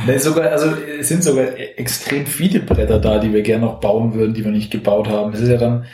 [0.06, 1.46] Nee, sogar, also es sind sogar
[1.78, 5.34] extrem viele Bretter da, die wir gerne noch bauen würden, die wir nicht gebaut haben.
[5.34, 5.86] Es ist ja dann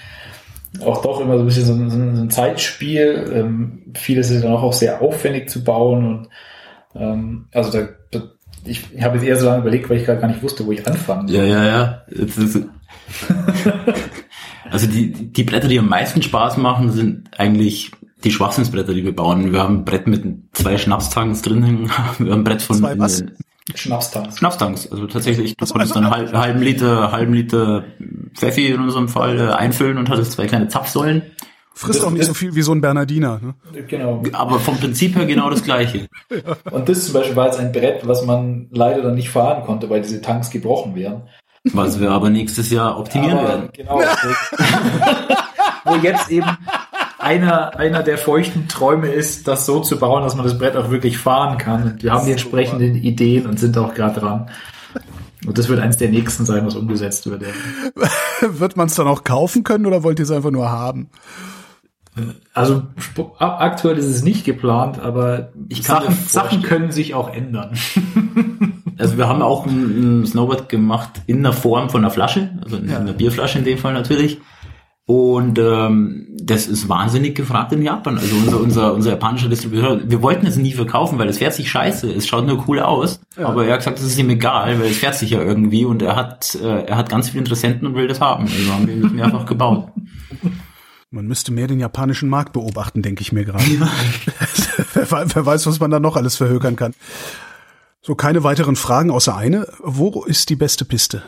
[0.84, 3.32] auch doch immer so ein bisschen so ein, so ein Zeitspiel.
[3.34, 6.30] Ähm, vieles ist dann auch, auch sehr aufwendig zu bauen und
[6.96, 8.24] ähm, also da, da
[8.66, 10.72] ich, ich habe jetzt eher so lange überlegt, weil ich gerade gar nicht wusste, wo
[10.72, 11.38] ich anfangen soll.
[11.38, 12.02] Ja, ja, ja.
[14.70, 17.92] also die, die Bretter, die am meisten Spaß machen, sind eigentlich
[18.24, 19.52] die Schwachsinnsbretter, die wir bauen.
[19.54, 23.24] Wir haben ein Brett mit zwei Schnapstanks drin, wir haben ein Brett von zwei was?
[23.76, 24.38] Schnapstanks.
[24.38, 27.84] Schnapstanks, also tatsächlich, du konntest also, dann einen halben Liter, halben Liter
[28.34, 31.24] Pfeffi in unserem Fall äh, einfüllen und hattest zwei kleine Zapfsäulen.
[31.74, 33.40] Frisst auch nicht so viel wie so ein Bernardiner.
[33.40, 33.84] Ne?
[33.88, 34.24] Genau.
[34.34, 36.08] Aber vom Prinzip her genau das gleiche.
[36.32, 36.58] ja.
[36.72, 39.88] Und das zum Beispiel war jetzt ein Brett, was man leider dann nicht fahren konnte,
[39.88, 41.30] weil diese Tanks gebrochen wären.
[41.74, 43.70] Was wir aber nächstes Jahr optimieren aber werden.
[43.74, 44.02] Genau.
[45.86, 46.48] wo jetzt eben
[47.28, 50.90] einer, einer der feuchten Träume ist, das so zu bauen, dass man das Brett auch
[50.90, 51.98] wirklich fahren kann.
[52.00, 54.50] Wir haben die entsprechenden Ideen und sind auch gerade dran.
[55.46, 57.42] Und das wird eins der nächsten sein, was umgesetzt wird.
[57.42, 58.10] Ja.
[58.60, 61.10] wird man es dann auch kaufen können oder wollt ihr es einfach nur haben?
[62.54, 62.84] Also
[63.40, 67.78] aktuell ist es nicht geplant, aber ich kann Sachen, Sachen können sich auch ändern.
[68.98, 72.78] also wir haben auch ein, ein, Snowboard gemacht in der Form von einer Flasche, also
[72.78, 72.98] in ja.
[73.00, 74.40] einer Bierflasche in dem Fall natürlich.
[75.08, 78.18] Und ähm, das ist wahnsinnig gefragt in Japan.
[78.18, 81.72] Also unser, unser, unser japanischer Distributeur, wir wollten es nie verkaufen, weil es fährt sich
[81.72, 82.12] scheiße.
[82.12, 83.22] Es schaut nur cool aus.
[83.38, 83.48] Ja.
[83.48, 86.02] Aber er hat gesagt, das ist ihm egal, weil es fährt sich ja irgendwie und
[86.02, 88.48] er hat, äh, er hat ganz viele Interessenten und will das haben.
[88.48, 89.94] Also haben wir mehrfach gebaut.
[91.10, 93.64] Man müsste mehr den japanischen Markt beobachten, denke ich mir gerade.
[93.64, 93.90] Ja.
[94.94, 96.94] wer, wer weiß, was man da noch alles verhökern kann.
[98.02, 99.68] So, keine weiteren Fragen außer eine.
[99.80, 101.24] Wo ist die beste Piste?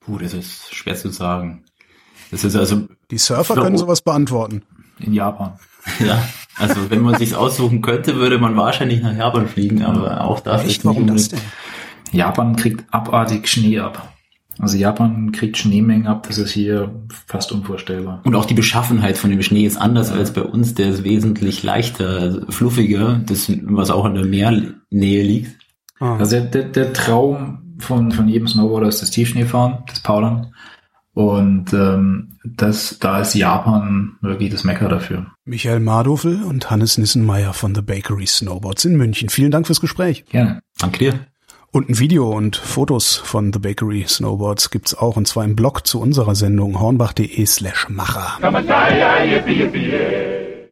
[0.00, 1.64] Puh, das ist schwer zu sagen.
[2.32, 2.88] Das ist also.
[3.10, 4.62] Die Surfer können sowas beantworten.
[4.98, 5.52] In Japan.
[5.98, 6.22] Ja,
[6.58, 10.62] also wenn man sich's aussuchen könnte, würde man wahrscheinlich nach Japan fliegen, aber auch da
[10.62, 11.40] Echt, warum das denn?
[12.12, 14.12] Japan kriegt abartig Schnee ab.
[14.60, 16.94] Also Japan kriegt Schneemengen ab, das ist hier
[17.26, 18.20] fast unvorstellbar.
[18.22, 20.14] Und auch die Beschaffenheit von dem Schnee ist anders ja.
[20.14, 25.56] als bei uns, der ist wesentlich leichter, fluffiger, das, was auch an der Meernähe liegt.
[25.98, 26.16] Ah.
[26.16, 30.54] Also der, der Traum von, von jedem Snowboarder ist das Tiefschneefahren, das Powdern.
[31.14, 35.26] Und ähm, das, da ist Japan wirklich das Mecker dafür.
[35.44, 39.28] Michael Mardofel und Hannes Nissenmeier von The Bakery Snowboards in München.
[39.28, 40.24] Vielen Dank fürs Gespräch.
[40.26, 40.60] Gerne.
[40.78, 41.26] Danke dir.
[41.70, 45.86] Und ein Video und Fotos von The Bakery Snowboards gibt's auch und zwar im Blog
[45.86, 48.38] zu unserer Sendung hornbach.de slash Macher.